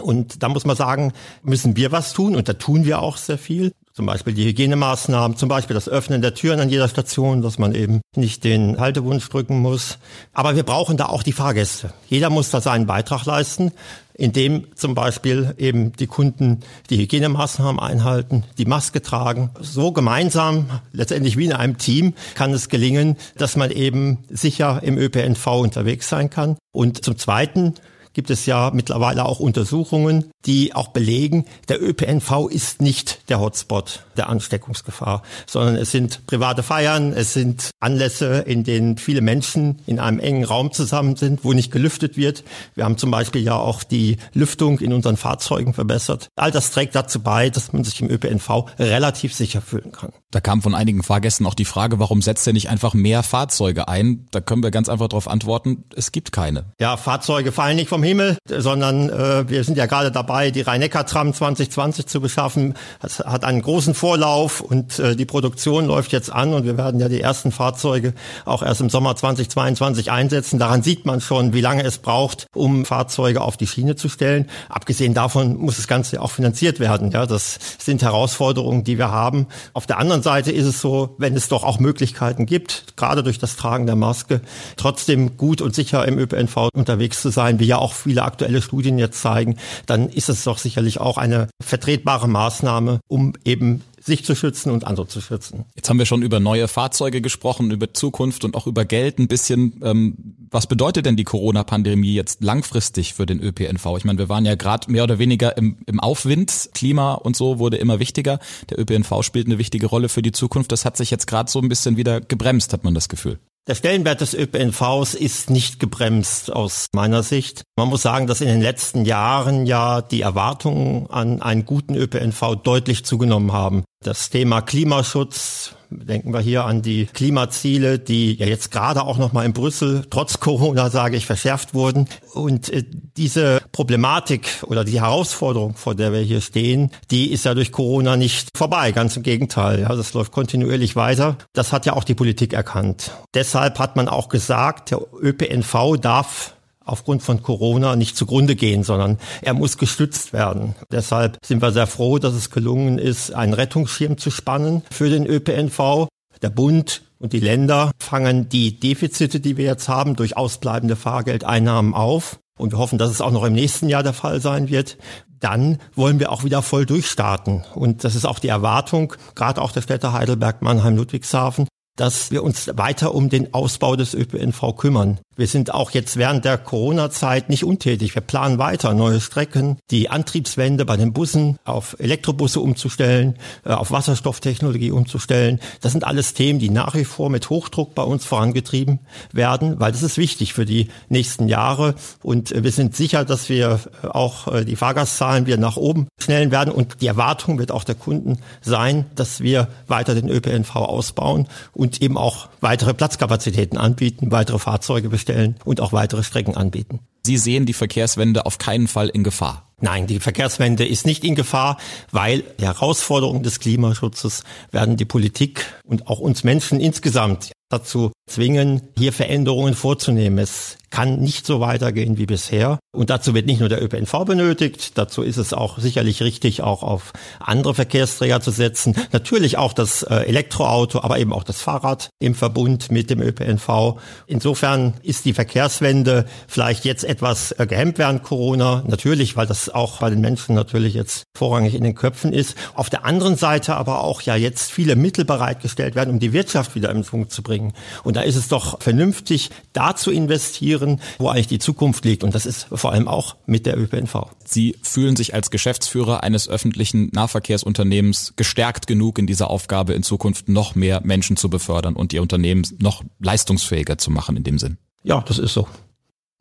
Und 0.00 0.42
da 0.42 0.48
muss 0.48 0.64
man 0.64 0.76
sagen, 0.76 1.12
müssen 1.42 1.76
wir 1.76 1.92
was 1.92 2.12
tun 2.12 2.34
und 2.34 2.48
da 2.48 2.54
tun 2.54 2.84
wir 2.84 3.00
auch 3.00 3.16
sehr 3.16 3.38
viel. 3.38 3.72
Zum 3.96 4.04
Beispiel 4.04 4.34
die 4.34 4.44
Hygienemaßnahmen, 4.44 5.38
zum 5.38 5.48
Beispiel 5.48 5.72
das 5.72 5.88
Öffnen 5.88 6.20
der 6.20 6.34
Türen 6.34 6.60
an 6.60 6.68
jeder 6.68 6.86
Station, 6.86 7.40
dass 7.40 7.58
man 7.58 7.74
eben 7.74 8.02
nicht 8.14 8.44
den 8.44 8.78
Haltewunsch 8.78 9.26
drücken 9.30 9.58
muss. 9.60 9.96
Aber 10.34 10.54
wir 10.54 10.64
brauchen 10.64 10.98
da 10.98 11.06
auch 11.06 11.22
die 11.22 11.32
Fahrgäste. 11.32 11.94
Jeder 12.06 12.28
muss 12.28 12.50
da 12.50 12.60
seinen 12.60 12.86
Beitrag 12.86 13.24
leisten 13.24 13.72
indem 14.18 14.66
zum 14.74 14.94
Beispiel 14.94 15.54
eben 15.58 15.92
die 15.92 16.06
Kunden 16.06 16.60
die 16.90 16.98
Hygienemaßnahmen 16.98 17.78
einhalten, 17.78 18.44
die 18.58 18.64
Maske 18.64 19.02
tragen. 19.02 19.50
So 19.60 19.92
gemeinsam, 19.92 20.70
letztendlich 20.92 21.36
wie 21.36 21.44
in 21.44 21.52
einem 21.52 21.76
Team, 21.78 22.14
kann 22.34 22.52
es 22.52 22.68
gelingen, 22.68 23.16
dass 23.36 23.56
man 23.56 23.70
eben 23.70 24.24
sicher 24.30 24.80
im 24.82 24.96
ÖPNV 24.96 25.46
unterwegs 25.46 26.08
sein 26.08 26.30
kann. 26.30 26.56
Und 26.72 27.04
zum 27.04 27.18
Zweiten 27.18 27.74
gibt 28.14 28.30
es 28.30 28.46
ja 28.46 28.70
mittlerweile 28.72 29.26
auch 29.26 29.40
Untersuchungen, 29.40 30.30
die 30.46 30.74
auch 30.74 30.88
belegen, 30.88 31.44
der 31.68 31.82
ÖPNV 31.82 32.48
ist 32.48 32.80
nicht 32.80 33.28
der 33.28 33.40
Hotspot 33.40 34.04
der 34.16 34.28
Ansteckungsgefahr, 34.28 35.22
sondern 35.46 35.76
es 35.76 35.90
sind 35.90 36.26
private 36.26 36.62
Feiern, 36.62 37.12
es 37.12 37.32
sind 37.32 37.70
Anlässe, 37.80 38.44
in 38.46 38.64
denen 38.64 38.98
viele 38.98 39.20
Menschen 39.20 39.82
in 39.86 39.98
einem 39.98 40.18
engen 40.20 40.44
Raum 40.44 40.72
zusammen 40.72 41.16
sind, 41.16 41.44
wo 41.44 41.52
nicht 41.52 41.70
gelüftet 41.70 42.16
wird. 42.16 42.44
Wir 42.74 42.84
haben 42.84 42.96
zum 42.96 43.10
Beispiel 43.10 43.42
ja 43.42 43.56
auch 43.56 43.82
die 43.82 44.16
Lüftung 44.32 44.78
in 44.78 44.92
unseren 44.92 45.16
Fahrzeugen 45.16 45.74
verbessert. 45.74 46.28
All 46.36 46.50
das 46.50 46.70
trägt 46.70 46.94
dazu 46.94 47.20
bei, 47.20 47.50
dass 47.50 47.72
man 47.72 47.84
sich 47.84 48.00
im 48.00 48.10
ÖPNV 48.10 48.66
relativ 48.78 49.34
sicher 49.34 49.60
fühlen 49.60 49.92
kann. 49.92 50.12
Da 50.30 50.40
kam 50.40 50.62
von 50.62 50.74
einigen 50.74 51.02
Fahrgästen 51.02 51.46
auch 51.46 51.54
die 51.54 51.64
Frage, 51.64 51.98
warum 51.98 52.22
setzt 52.22 52.46
er 52.46 52.52
nicht 52.52 52.68
einfach 52.68 52.94
mehr 52.94 53.22
Fahrzeuge 53.22 53.88
ein? 53.88 54.26
Da 54.30 54.40
können 54.40 54.62
wir 54.62 54.70
ganz 54.70 54.88
einfach 54.88 55.08
darauf 55.08 55.28
antworten, 55.28 55.84
es 55.94 56.12
gibt 56.12 56.32
keine. 56.32 56.66
Ja, 56.80 56.96
Fahrzeuge 56.96 57.52
fallen 57.52 57.76
nicht 57.76 57.88
vom 57.88 58.02
Himmel, 58.02 58.36
sondern 58.48 59.08
äh, 59.08 59.48
wir 59.48 59.64
sind 59.64 59.78
ja 59.78 59.86
gerade 59.86 60.12
dabei, 60.12 60.35
die 60.44 60.60
Rhein-Neckar-Tram 60.60 61.34
2020 61.34 62.06
zu 62.06 62.20
beschaffen. 62.20 62.74
Das 63.00 63.20
hat 63.20 63.44
einen 63.44 63.62
großen 63.62 63.94
Vorlauf 63.94 64.60
und 64.60 64.98
äh, 64.98 65.16
die 65.16 65.24
Produktion 65.24 65.86
läuft 65.86 66.12
jetzt 66.12 66.30
an 66.30 66.54
und 66.54 66.64
wir 66.64 66.76
werden 66.76 67.00
ja 67.00 67.08
die 67.08 67.20
ersten 67.20 67.52
Fahrzeuge 67.52 68.14
auch 68.44 68.62
erst 68.62 68.80
im 68.80 68.90
Sommer 68.90 69.16
2022 69.16 70.10
einsetzen. 70.10 70.58
Daran 70.58 70.82
sieht 70.82 71.06
man 71.06 71.20
schon, 71.20 71.52
wie 71.52 71.60
lange 71.60 71.82
es 71.82 71.98
braucht, 71.98 72.46
um 72.54 72.84
Fahrzeuge 72.84 73.40
auf 73.40 73.56
die 73.56 73.66
Schiene 73.66 73.96
zu 73.96 74.08
stellen. 74.08 74.48
Abgesehen 74.68 75.14
davon 75.14 75.56
muss 75.56 75.76
das 75.76 75.88
Ganze 75.88 76.20
auch 76.20 76.30
finanziert 76.30 76.80
werden. 76.80 77.10
Ja, 77.10 77.26
das 77.26 77.58
sind 77.78 78.02
Herausforderungen, 78.02 78.84
die 78.84 78.98
wir 78.98 79.10
haben. 79.10 79.46
Auf 79.72 79.86
der 79.86 79.98
anderen 79.98 80.22
Seite 80.22 80.52
ist 80.52 80.66
es 80.66 80.80
so, 80.80 81.14
wenn 81.18 81.34
es 81.34 81.48
doch 81.48 81.64
auch 81.64 81.78
Möglichkeiten 81.78 82.46
gibt, 82.46 82.96
gerade 82.96 83.22
durch 83.22 83.38
das 83.38 83.56
Tragen 83.56 83.86
der 83.86 83.96
Maske, 83.96 84.40
trotzdem 84.76 85.36
gut 85.36 85.60
und 85.60 85.74
sicher 85.74 86.06
im 86.06 86.18
ÖPNV 86.18 86.68
unterwegs 86.72 87.22
zu 87.22 87.30
sein, 87.30 87.58
wie 87.58 87.66
ja 87.66 87.78
auch 87.78 87.92
viele 87.92 88.22
aktuelle 88.22 88.62
Studien 88.62 88.98
jetzt 88.98 89.20
zeigen, 89.20 89.56
dann 89.86 90.08
ist 90.08 90.25
es 90.28 90.44
doch 90.44 90.58
sicherlich 90.58 91.00
auch 91.00 91.18
eine 91.18 91.48
vertretbare 91.62 92.28
Maßnahme, 92.28 93.00
um 93.08 93.34
eben 93.44 93.82
sich 94.06 94.24
zu 94.24 94.36
schützen 94.36 94.70
und 94.70 94.86
andere 94.86 95.08
zu 95.08 95.20
schützen. 95.20 95.64
Jetzt 95.74 95.90
haben 95.90 95.98
wir 95.98 96.06
schon 96.06 96.22
über 96.22 96.38
neue 96.38 96.68
Fahrzeuge 96.68 97.20
gesprochen, 97.20 97.72
über 97.72 97.92
Zukunft 97.92 98.44
und 98.44 98.54
auch 98.54 98.66
über 98.66 98.84
Geld 98.84 99.18
ein 99.18 99.26
bisschen. 99.26 99.80
Ähm, 99.82 100.36
was 100.50 100.68
bedeutet 100.68 101.06
denn 101.06 101.16
die 101.16 101.24
Corona-Pandemie 101.24 102.14
jetzt 102.14 102.42
langfristig 102.42 103.14
für 103.14 103.26
den 103.26 103.40
ÖPNV? 103.42 103.96
Ich 103.98 104.04
meine, 104.04 104.18
wir 104.18 104.28
waren 104.28 104.44
ja 104.44 104.54
gerade 104.54 104.90
mehr 104.90 105.02
oder 105.02 105.18
weniger 105.18 105.56
im, 105.56 105.78
im 105.86 105.98
Aufwind. 105.98 106.70
Klima 106.72 107.14
und 107.14 107.36
so 107.36 107.58
wurde 107.58 107.78
immer 107.78 107.98
wichtiger. 107.98 108.38
Der 108.70 108.78
ÖPNV 108.78 109.22
spielt 109.22 109.46
eine 109.46 109.58
wichtige 109.58 109.86
Rolle 109.86 110.08
für 110.08 110.22
die 110.22 110.32
Zukunft. 110.32 110.70
Das 110.70 110.84
hat 110.84 110.96
sich 110.96 111.10
jetzt 111.10 111.26
gerade 111.26 111.50
so 111.50 111.60
ein 111.60 111.68
bisschen 111.68 111.96
wieder 111.96 112.20
gebremst, 112.20 112.72
hat 112.72 112.84
man 112.84 112.94
das 112.94 113.08
Gefühl. 113.08 113.40
Der 113.68 113.74
Stellenwert 113.74 114.20
des 114.20 114.32
ÖPNVs 114.32 115.14
ist 115.14 115.50
nicht 115.50 115.80
gebremst 115.80 116.52
aus 116.52 116.86
meiner 116.92 117.24
Sicht. 117.24 117.64
Man 117.76 117.88
muss 117.88 118.02
sagen, 118.02 118.28
dass 118.28 118.40
in 118.40 118.46
den 118.46 118.60
letzten 118.60 119.04
Jahren 119.04 119.66
ja 119.66 120.02
die 120.02 120.20
Erwartungen 120.20 121.10
an 121.10 121.42
einen 121.42 121.64
guten 121.64 121.96
ÖPNV 121.96 122.54
deutlich 122.62 123.04
zugenommen 123.04 123.50
haben. 123.50 123.82
Das 124.04 124.30
Thema 124.30 124.60
Klimaschutz, 124.60 125.74
denken 126.04 126.32
wir 126.32 126.40
hier 126.40 126.64
an 126.64 126.82
die 126.82 127.06
Klimaziele, 127.06 127.98
die 127.98 128.34
ja 128.34 128.46
jetzt 128.46 128.70
gerade 128.70 129.02
auch 129.02 129.18
noch 129.18 129.32
mal 129.32 129.44
in 129.44 129.52
Brüssel 129.52 130.04
trotz 130.10 130.40
Corona, 130.40 130.90
sage 130.90 131.16
ich, 131.16 131.26
verschärft 131.26 131.74
wurden. 131.74 132.08
Und 132.34 132.68
äh, 132.68 132.84
diese 133.16 133.60
Problematik 133.72 134.62
oder 134.66 134.84
die 134.84 135.00
Herausforderung, 135.00 135.74
vor 135.74 135.94
der 135.94 136.12
wir 136.12 136.20
hier 136.20 136.40
stehen, 136.40 136.90
die 137.10 137.32
ist 137.32 137.44
ja 137.44 137.54
durch 137.54 137.72
Corona 137.72 138.16
nicht 138.16 138.50
vorbei. 138.56 138.92
Ganz 138.92 139.16
im 139.16 139.22
Gegenteil. 139.22 139.80
Ja, 139.80 139.94
das 139.94 140.14
läuft 140.14 140.32
kontinuierlich 140.32 140.96
weiter. 140.96 141.36
Das 141.52 141.72
hat 141.72 141.86
ja 141.86 141.94
auch 141.94 142.04
die 142.04 142.14
Politik 142.14 142.52
erkannt. 142.52 143.12
Deshalb 143.34 143.78
hat 143.78 143.96
man 143.96 144.08
auch 144.08 144.28
gesagt, 144.28 144.90
der 144.90 145.00
ÖPNV 145.20 145.96
darf 146.00 146.55
aufgrund 146.86 147.22
von 147.22 147.42
Corona 147.42 147.96
nicht 147.96 148.16
zugrunde 148.16 148.56
gehen, 148.56 148.82
sondern 148.82 149.18
er 149.42 149.52
muss 149.52 149.76
gestützt 149.76 150.32
werden. 150.32 150.74
Deshalb 150.90 151.38
sind 151.44 151.60
wir 151.60 151.72
sehr 151.72 151.86
froh, 151.86 152.18
dass 152.18 152.34
es 152.34 152.50
gelungen 152.50 152.98
ist, 152.98 153.34
einen 153.34 153.52
Rettungsschirm 153.52 154.16
zu 154.16 154.30
spannen 154.30 154.82
für 154.90 155.10
den 155.10 155.26
ÖPNV. 155.26 156.08
Der 156.42 156.50
Bund 156.50 157.02
und 157.18 157.32
die 157.32 157.40
Länder 157.40 157.90
fangen 157.98 158.48
die 158.48 158.78
Defizite, 158.78 159.40
die 159.40 159.56
wir 159.56 159.64
jetzt 159.64 159.88
haben, 159.88 160.16
durch 160.16 160.36
ausbleibende 160.36 160.96
Fahrgeldeinnahmen 160.96 161.94
auf. 161.94 162.38
Und 162.58 162.72
wir 162.72 162.78
hoffen, 162.78 162.98
dass 162.98 163.10
es 163.10 163.20
auch 163.20 163.32
noch 163.32 163.44
im 163.44 163.52
nächsten 163.52 163.88
Jahr 163.88 164.02
der 164.02 164.12
Fall 164.12 164.40
sein 164.40 164.70
wird. 164.70 164.96
Dann 165.40 165.78
wollen 165.94 166.18
wir 166.20 166.32
auch 166.32 166.44
wieder 166.44 166.62
voll 166.62 166.86
durchstarten. 166.86 167.64
Und 167.74 168.04
das 168.04 168.14
ist 168.14 168.24
auch 168.24 168.38
die 168.38 168.48
Erwartung, 168.48 169.12
gerade 169.34 169.60
auch 169.60 169.72
der 169.72 169.82
Städte 169.82 170.12
Heidelberg, 170.12 170.62
Mannheim, 170.62 170.96
Ludwigshafen, 170.96 171.68
dass 171.96 172.30
wir 172.30 172.42
uns 172.42 172.70
weiter 172.74 173.14
um 173.14 173.28
den 173.28 173.52
Ausbau 173.52 173.96
des 173.96 174.14
ÖPNV 174.14 174.76
kümmern. 174.76 175.18
Wir 175.38 175.46
sind 175.46 175.74
auch 175.74 175.90
jetzt 175.90 176.16
während 176.16 176.46
der 176.46 176.56
Corona-Zeit 176.56 177.50
nicht 177.50 177.62
untätig. 177.62 178.14
Wir 178.14 178.22
planen 178.22 178.58
weiter 178.58 178.94
neue 178.94 179.20
Strecken, 179.20 179.76
die 179.90 180.08
Antriebswende 180.08 180.86
bei 180.86 180.96
den 180.96 181.12
Bussen 181.12 181.58
auf 181.66 181.94
Elektrobusse 181.98 182.58
umzustellen, 182.58 183.36
äh, 183.66 183.72
auf 183.72 183.90
Wasserstofftechnologie 183.90 184.90
umzustellen. 184.90 185.60
Das 185.82 185.92
sind 185.92 186.04
alles 186.04 186.32
Themen, 186.32 186.58
die 186.58 186.70
nach 186.70 186.94
wie 186.94 187.04
vor 187.04 187.28
mit 187.28 187.50
Hochdruck 187.50 187.94
bei 187.94 188.02
uns 188.02 188.24
vorangetrieben 188.24 189.00
werden, 189.30 189.78
weil 189.78 189.92
das 189.92 190.02
ist 190.02 190.16
wichtig 190.16 190.54
für 190.54 190.64
die 190.64 190.88
nächsten 191.10 191.48
Jahre. 191.48 191.96
Und 192.22 192.52
äh, 192.52 192.64
wir 192.64 192.72
sind 192.72 192.96
sicher, 192.96 193.26
dass 193.26 193.50
wir 193.50 193.80
äh, 194.02 194.06
auch 194.06 194.46
die 194.64 194.76
Fahrgastzahlen 194.76 195.46
wieder 195.46 195.58
nach 195.58 195.76
oben 195.76 196.08
schnellen 196.18 196.50
werden. 196.50 196.72
Und 196.72 197.02
die 197.02 197.08
Erwartung 197.08 197.58
wird 197.58 197.72
auch 197.72 197.84
der 197.84 197.94
Kunden 197.94 198.38
sein, 198.62 199.04
dass 199.14 199.40
wir 199.40 199.68
weiter 199.86 200.14
den 200.14 200.30
ÖPNV 200.30 200.76
ausbauen 200.76 201.46
und 201.74 202.00
eben 202.00 202.16
auch 202.16 202.48
weitere 202.62 202.94
Platzkapazitäten 202.94 203.76
anbieten, 203.76 204.30
weitere 204.30 204.58
Fahrzeuge 204.58 205.10
bestellen 205.10 205.25
stellen 205.26 205.56
und 205.64 205.80
auch 205.80 205.92
weitere 205.92 206.22
Strecken 206.22 206.56
anbieten. 206.56 207.00
Sie 207.26 207.38
sehen 207.38 207.66
die 207.66 207.72
Verkehrswende 207.72 208.46
auf 208.46 208.58
keinen 208.58 208.86
Fall 208.86 209.08
in 209.08 209.24
Gefahr. 209.24 209.72
Nein, 209.80 210.06
die 210.06 210.20
Verkehrswende 210.20 210.86
ist 210.86 211.04
nicht 211.04 211.24
in 211.24 211.34
Gefahr, 211.34 211.76
weil 212.12 212.44
die 212.60 212.64
Herausforderungen 212.64 213.42
des 213.42 213.58
Klimaschutzes 213.58 214.44
werden 214.70 214.96
die 214.96 215.04
Politik 215.04 215.66
und 215.84 216.06
auch 216.06 216.20
uns 216.20 216.44
Menschen 216.44 216.78
insgesamt 216.78 217.50
dazu 217.68 218.12
zwingen, 218.26 218.82
hier 218.98 219.12
Veränderungen 219.12 219.74
vorzunehmen. 219.74 220.38
Es 220.38 220.78
kann 220.90 221.20
nicht 221.20 221.46
so 221.46 221.60
weitergehen 221.60 222.16
wie 222.16 222.26
bisher. 222.26 222.78
Und 222.94 223.10
dazu 223.10 223.34
wird 223.34 223.44
nicht 223.44 223.60
nur 223.60 223.68
der 223.68 223.82
ÖPNV 223.82 224.24
benötigt, 224.24 224.96
dazu 224.96 225.22
ist 225.22 225.36
es 225.36 225.52
auch 225.52 225.78
sicherlich 225.78 226.22
richtig, 226.22 226.62
auch 226.62 226.82
auf 226.82 227.12
andere 227.38 227.74
Verkehrsträger 227.74 228.40
zu 228.40 228.50
setzen. 228.50 228.96
Natürlich 229.12 229.58
auch 229.58 229.74
das 229.74 230.02
äh, 230.02 230.14
Elektroauto, 230.14 231.02
aber 231.02 231.18
eben 231.18 231.34
auch 231.34 231.44
das 231.44 231.60
Fahrrad 231.60 232.08
im 232.18 232.34
Verbund 232.34 232.90
mit 232.90 233.10
dem 233.10 233.20
ÖPNV. 233.20 233.96
Insofern 234.26 234.94
ist 235.02 235.26
die 235.26 235.34
Verkehrswende 235.34 236.24
vielleicht 236.48 236.86
jetzt 236.86 237.04
etwas 237.04 237.52
äh, 237.52 237.66
gehemmt 237.66 237.98
während 237.98 238.22
Corona. 238.22 238.82
Natürlich, 238.86 239.36
weil 239.36 239.46
das 239.46 239.68
auch 239.68 239.98
bei 239.98 240.08
den 240.08 240.22
Menschen 240.22 240.54
natürlich 240.54 240.94
jetzt 240.94 241.24
vorrangig 241.36 241.74
in 241.74 241.84
den 241.84 241.94
Köpfen 241.94 242.32
ist. 242.32 242.56
Auf 242.74 242.88
der 242.88 243.04
anderen 243.04 243.36
Seite 243.36 243.76
aber 243.76 244.02
auch 244.02 244.22
ja 244.22 244.36
jetzt 244.36 244.72
viele 244.72 244.96
Mittel 244.96 245.26
bereitgestellt 245.26 245.94
werden, 245.94 246.10
um 246.10 246.20
die 246.20 246.32
Wirtschaft 246.32 246.74
wieder 246.74 246.90
in 246.90 247.04
Schwung 247.04 247.28
zu 247.28 247.42
bringen. 247.42 247.74
Und 248.02 248.15
da 248.16 248.22
ist 248.22 248.36
es 248.36 248.48
doch 248.48 248.80
vernünftig, 248.80 249.50
da 249.74 249.94
zu 249.94 250.10
investieren, 250.10 251.02
wo 251.18 251.28
eigentlich 251.28 251.48
die 251.48 251.58
Zukunft 251.58 252.06
liegt. 252.06 252.24
Und 252.24 252.34
das 252.34 252.46
ist 252.46 252.66
vor 252.72 252.92
allem 252.92 253.08
auch 253.08 253.36
mit 253.44 253.66
der 253.66 253.78
ÖPNV. 253.78 254.28
Sie 254.42 254.74
fühlen 254.82 255.16
sich 255.16 255.34
als 255.34 255.50
Geschäftsführer 255.50 256.22
eines 256.22 256.48
öffentlichen 256.48 257.10
Nahverkehrsunternehmens 257.12 258.32
gestärkt 258.36 258.86
genug 258.86 259.18
in 259.18 259.26
dieser 259.26 259.50
Aufgabe, 259.50 259.92
in 259.92 260.02
Zukunft 260.02 260.48
noch 260.48 260.74
mehr 260.74 261.02
Menschen 261.04 261.36
zu 261.36 261.50
befördern 261.50 261.94
und 261.94 262.14
ihr 262.14 262.22
Unternehmen 262.22 262.62
noch 262.78 263.04
leistungsfähiger 263.18 263.98
zu 263.98 264.10
machen 264.10 264.38
in 264.38 264.44
dem 264.44 264.58
Sinn. 264.58 264.78
Ja, 265.02 265.20
das 265.20 265.38
ist 265.38 265.52
so. 265.52 265.68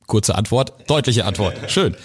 Kurze 0.07 0.35
Antwort, 0.35 0.89
deutliche 0.89 1.25
Antwort. 1.25 1.69
Schön. 1.69 1.95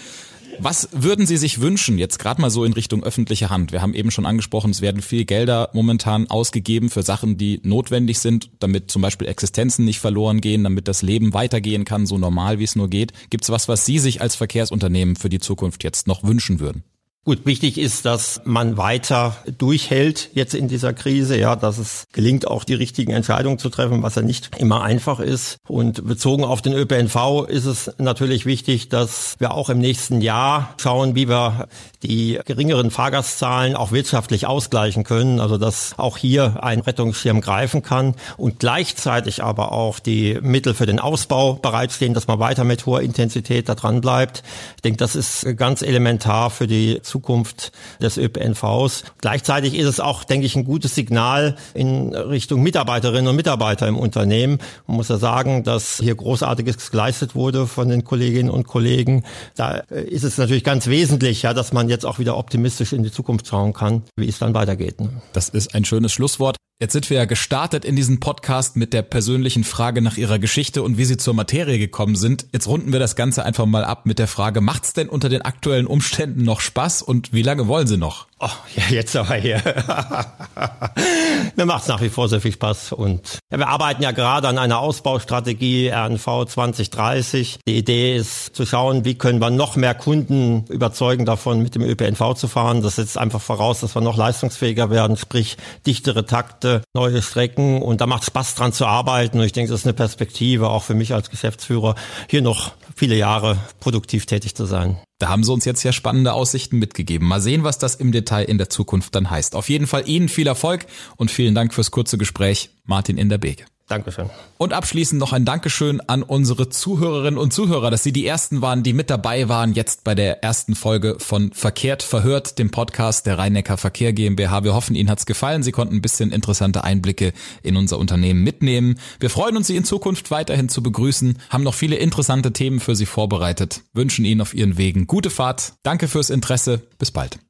Was 0.63 0.91
würden 0.93 1.25
Sie 1.25 1.39
sich 1.39 1.63
wünschen, 1.63 1.97
jetzt 1.97 2.19
gerade 2.19 2.39
mal 2.39 2.51
so 2.51 2.65
in 2.65 2.75
Richtung 2.75 3.03
öffentliche 3.03 3.49
Hand? 3.49 3.73
Wir 3.73 3.81
haben 3.81 3.95
eben 3.95 4.11
schon 4.11 4.27
angesprochen, 4.27 4.71
es 4.71 4.83
werden 4.83 5.01
viel 5.01 5.25
Gelder 5.25 5.71
momentan 5.73 6.29
ausgegeben 6.29 6.91
für 6.91 7.03
Sachen, 7.03 7.39
die 7.39 7.61
notwendig 7.63 8.19
sind, 8.19 8.51
damit 8.59 8.91
zum 8.91 9.01
Beispiel 9.01 9.27
Existenzen 9.27 9.87
nicht 9.87 10.01
verloren 10.01 10.43
gehen, 10.43 10.63
damit 10.63 10.87
das 10.87 11.01
Leben 11.01 11.33
weitergehen 11.33 11.87
kann, 11.87 12.05
so 12.05 12.19
normal 12.19 12.59
wie 12.59 12.65
es 12.65 12.77
nur 12.77 12.91
geht. 12.91 13.13
Gibt 13.31 13.45
es 13.45 13.51
was, 13.51 13.69
was 13.69 13.87
Sie 13.87 13.99
sich 13.99 14.21
als 14.21 14.37
Verkehrsunternehmen 14.37 15.17
für 15.17 15.31
die 15.31 15.41
Zukunft 15.41 15.83
jetzt 15.83 16.07
noch 16.07 16.25
wünschen 16.25 16.61
würden? 16.61 16.85
Gut, 17.27 17.45
wichtig 17.45 17.77
ist, 17.77 18.07
dass 18.07 18.41
man 18.47 18.79
weiter 18.79 19.37
durchhält 19.59 20.31
jetzt 20.33 20.55
in 20.55 20.69
dieser 20.69 20.95
Krise, 20.95 21.39
ja, 21.39 21.55
dass 21.55 21.77
es 21.77 22.05
gelingt, 22.13 22.47
auch 22.47 22.65
die 22.65 22.73
richtigen 22.73 23.13
Entscheidungen 23.13 23.59
zu 23.59 23.69
treffen, 23.69 24.03
was 24.03 24.15
ja 24.15 24.23
nicht 24.23 24.57
immer 24.57 24.83
einfach 24.83 25.21
ist. 25.21 25.59
Und 25.69 26.07
bezogen 26.07 26.45
auf 26.45 26.63
den 26.63 26.73
ÖPNV 26.73 27.45
ist 27.47 27.67
es 27.67 27.93
natürlich 27.99 28.47
wichtig, 28.47 28.89
dass 28.89 29.35
wir 29.39 29.53
auch 29.53 29.69
im 29.69 29.81
nächsten 29.81 30.23
Jahr 30.23 30.73
schauen, 30.81 31.15
wie 31.15 31.29
wir 31.29 31.69
die 32.03 32.41
geringeren 32.47 32.91
Fahrgastzahlen 32.91 33.77
auch 33.77 33.93
wirtschaftlich 33.93 34.47
ausgleichen 34.47 35.05
können, 35.05 35.41
also 35.41 35.59
dass 35.59 35.99
auch 35.99 36.17
hier 36.17 36.65
ein 36.65 36.81
Rettungsschirm 36.81 37.43
greifen 37.43 37.83
kann 37.83 38.15
und 38.39 38.61
gleichzeitig 38.61 39.43
aber 39.43 39.73
auch 39.73 39.99
die 39.99 40.39
Mittel 40.41 40.73
für 40.73 40.87
den 40.87 40.99
Ausbau 40.99 41.53
bereitstehen, 41.53 42.15
dass 42.15 42.29
man 42.29 42.39
weiter 42.39 42.65
mit 42.65 42.87
hoher 42.87 43.03
Intensität 43.03 43.69
da 43.69 43.75
dran 43.75 44.01
bleibt. 44.01 44.43
Ich 44.77 44.83
denke, 44.83 44.97
das 44.97 45.17
ist 45.17 45.47
ganz 45.59 45.83
elementar 45.83 46.49
für 46.49 46.67
die 46.67 46.99
Zukunft 47.11 47.73
des 48.01 48.17
ÖPNVs. 48.17 49.05
Gleichzeitig 49.19 49.75
ist 49.75 49.87
es 49.87 50.01
auch, 50.01 50.25
denke 50.25 50.47
ich, 50.47 50.57
ein 50.57 50.65
gutes 50.65 50.95
Signal 50.95 51.57
in 51.75 52.15
Richtung 52.15 52.63
Mitarbeiterinnen 52.63 53.29
und 53.29 53.37
Mitarbeiter 53.37 53.89
im 53.89 53.99
Unternehmen. 53.99 54.59
Man 54.87 54.97
muss 54.97 55.09
ja 55.09 55.19
sagen, 55.19 55.65
dass 55.65 55.99
hier 55.99 56.15
Großartiges 56.15 56.91
geleistet 56.91 57.35
wurde 57.35 57.67
von 57.67 57.89
den 57.89 58.05
Kolleginnen 58.05 58.51
und 58.51 58.67
Kollegen. 58.67 59.25
Da 59.57 59.73
ist 59.75 60.25
es 60.25 60.39
natürlich 60.39 60.65
ganz 60.65 60.87
wesentlich, 60.87 61.43
ja, 61.43 61.53
dass 61.53 61.73
man 61.73 61.89
jetzt 61.89 62.07
auch 62.07 62.19
wieder 62.19 62.37
optimistisch 62.37 62.93
in 62.93 63.03
die 63.03 63.13
Zukunft 63.13 63.47
schauen 63.47 63.73
kann, 63.73 64.03
wie 64.17 64.29
es 64.29 64.39
dann 64.39 64.55
weitergeht. 64.55 65.01
Ne? 65.01 65.11
Das 65.33 65.49
ist 65.49 65.75
ein 65.75 65.85
schönes 65.85 66.13
Schlusswort. 66.13 66.57
Jetzt 66.83 66.95
sind 66.95 67.11
wir 67.11 67.19
ja 67.19 67.25
gestartet 67.27 67.85
in 67.85 67.95
diesem 67.95 68.21
Podcast 68.21 68.75
mit 68.75 68.95
der 68.95 69.03
persönlichen 69.03 69.65
Frage 69.65 70.01
nach 70.01 70.17
ihrer 70.17 70.39
Geschichte 70.39 70.83
und 70.83 70.97
wie 70.97 71.05
sie 71.05 71.19
zur 71.19 71.35
Materie 71.35 71.79
gekommen 71.79 72.17
sind. 72.17 72.47
Jetzt 72.55 72.69
runden 72.69 72.91
wir 72.91 72.99
das 72.99 73.17
Ganze 73.17 73.45
einfach 73.45 73.67
mal 73.67 73.85
ab 73.85 74.07
mit 74.07 74.19
der 74.19 74.27
Frage, 74.27 74.63
macht's 74.63 74.95
denn 74.95 75.11
unter 75.11 75.29
den 75.29 75.43
aktuellen 75.43 75.87
Umständen 75.87 76.43
noch 76.43 76.63
Spaß 76.63 77.03
und 77.03 77.35
wie 77.35 77.43
lange 77.43 77.69
wollen 77.69 77.87
sie 77.87 77.99
noch? 77.99 78.29
Oh, 78.43 78.49
ja, 78.75 78.85
jetzt 78.89 79.15
aber 79.15 79.35
hier. 79.35 79.61
Mir 81.57 81.67
macht's 81.67 81.89
nach 81.89 82.01
wie 82.01 82.09
vor 82.09 82.31
sehr 82.31 82.41
viel 82.41 82.53
Spaß 82.53 82.93
und 82.93 83.39
ja, 83.53 83.59
wir 83.59 83.69
arbeiten 83.69 84.03
ja 84.03 84.13
gerade 84.13 84.49
an 84.49 84.57
einer 84.57 84.79
Ausbaustrategie 84.79 85.91
RNV 85.91 86.47
2030. 86.47 87.59
Die 87.69 87.77
Idee 87.77 88.17
ist 88.17 88.57
zu 88.57 88.65
schauen, 88.65 89.05
wie 89.05 89.17
können 89.17 89.41
wir 89.41 89.51
noch 89.51 89.77
mehr 89.77 89.95
Kunden 89.95 90.65
überzeugen 90.71 91.27
davon, 91.27 91.63
mit 91.63 91.75
dem 91.75 91.83
ÖPNV 91.83 92.33
zu 92.35 92.49
fahren. 92.49 92.81
Das 92.81 92.97
setzt 92.97 93.19
einfach 93.19 93.43
voraus, 93.43 93.81
dass 93.81 93.95
wir 93.95 94.01
noch 94.01 94.17
leistungsfähiger 94.17 94.89
werden, 94.89 95.19
sprich 95.19 95.59
dichtere 95.87 96.25
Takte, 96.25 96.70
neue 96.95 97.23
Strecken 97.23 97.83
und 97.83 98.01
da 98.01 98.07
macht 98.07 98.25
Spaß 98.25 98.55
dran 98.55 98.73
zu 98.73 98.87
arbeiten 98.87 99.39
und 99.39 99.45
ich 99.45 99.53
denke, 99.53 99.71
das 99.71 99.81
ist 99.81 99.87
eine 99.87 99.95
Perspektive 99.95 100.69
auch 100.69 100.83
für 100.83 100.95
mich 100.95 101.15
als 101.15 101.31
Geschäftsführer, 101.31 101.95
hier 102.29 102.43
noch 102.43 102.73
viele 102.95 103.17
Jahre 103.17 103.59
produktiv 103.81 104.27
tätig 104.27 104.55
zu 104.55 104.65
sein. 104.67 104.99
Da 105.19 105.29
haben 105.29 105.45
sie 105.45 105.53
uns 105.53 105.65
jetzt 105.65 105.83
ja 105.83 105.93
spannende 105.93 106.33
Aussichten 106.33 106.79
mitgegeben. 106.79 107.29
Mal 107.29 107.41
sehen, 107.41 107.63
was 107.63 107.79
das 107.79 107.95
im 107.95 108.11
Detail 108.11 108.45
in 108.45 108.59
der 108.59 108.71
Zukunft 108.71 109.15
dann 109.15 109.31
heißt. 109.31 109.55
Auf 109.55 109.69
jeden 109.69 109.87
Fall 109.87 110.09
Ihnen 110.09 110.29
viel 110.29 110.47
Erfolg 110.47 110.87
und 111.17 111.31
vielen 111.31 111.55
Dank 111.55 111.75
fürs 111.75 111.91
kurze 111.91 112.17
Gespräch. 112.17 112.71
Martin 112.85 113.19
in 113.19 113.29
der 113.29 113.39
Bege. 113.39 113.65
Dankeschön. 113.91 114.31
Und 114.57 114.73
abschließend 114.73 115.19
noch 115.19 115.33
ein 115.33 115.45
Dankeschön 115.45 116.01
an 116.07 116.23
unsere 116.23 116.69
Zuhörerinnen 116.69 117.39
und 117.39 117.53
Zuhörer, 117.53 117.91
dass 117.91 118.05
Sie 118.05 118.13
die 118.13 118.25
ersten 118.25 118.63
waren, 118.63 118.85
die 118.85 118.93
mit 118.93 119.11
dabei 119.11 119.49
waren, 119.49 119.73
jetzt 119.73 120.05
bei 120.05 120.15
der 120.15 120.45
ersten 120.45 120.77
Folge 120.77 121.17
von 121.19 121.53
Verkehrt 121.53 122.05
verhört, 122.05 122.61
dem 122.61 122.71
Podcast 122.71 123.27
der 123.27 123.39
Rheinecker 123.39 123.77
Verkehr 123.77 124.13
GmbH. 124.13 124.63
Wir 124.63 124.75
hoffen, 124.75 124.95
Ihnen 124.95 125.11
hat's 125.11 125.27
gefallen. 125.27 125.65
Sie 125.65 125.73
konnten 125.73 125.97
ein 125.97 126.03
bisschen 126.03 126.31
interessante 126.31 126.85
Einblicke 126.85 127.33
in 127.65 127.77
unser 127.77 127.99
Unternehmen 127.99 128.45
mitnehmen. 128.45 128.95
Wir 129.19 129.29
freuen 129.29 129.57
uns, 129.57 129.67
Sie 129.67 129.77
in 129.77 129.85
Zukunft 129.85 130.31
weiterhin 130.31 130.69
zu 130.69 130.85
begrüßen, 130.85 131.39
haben 131.49 131.65
noch 131.65 131.75
viele 131.75 131.97
interessante 131.97 132.53
Themen 132.53 132.79
für 132.79 132.95
Sie 132.95 133.07
vorbereitet, 133.07 133.83
wünschen 133.93 134.25
Ihnen 134.25 134.41
auf 134.41 134.55
Ihren 134.55 134.79
Wegen 134.79 135.09
gute 135.09 135.31
Fahrt. 135.31 135.73
Danke 135.83 136.07
fürs 136.07 136.31
Interesse. 136.31 136.83
Bis 136.97 137.11
bald. 137.11 137.41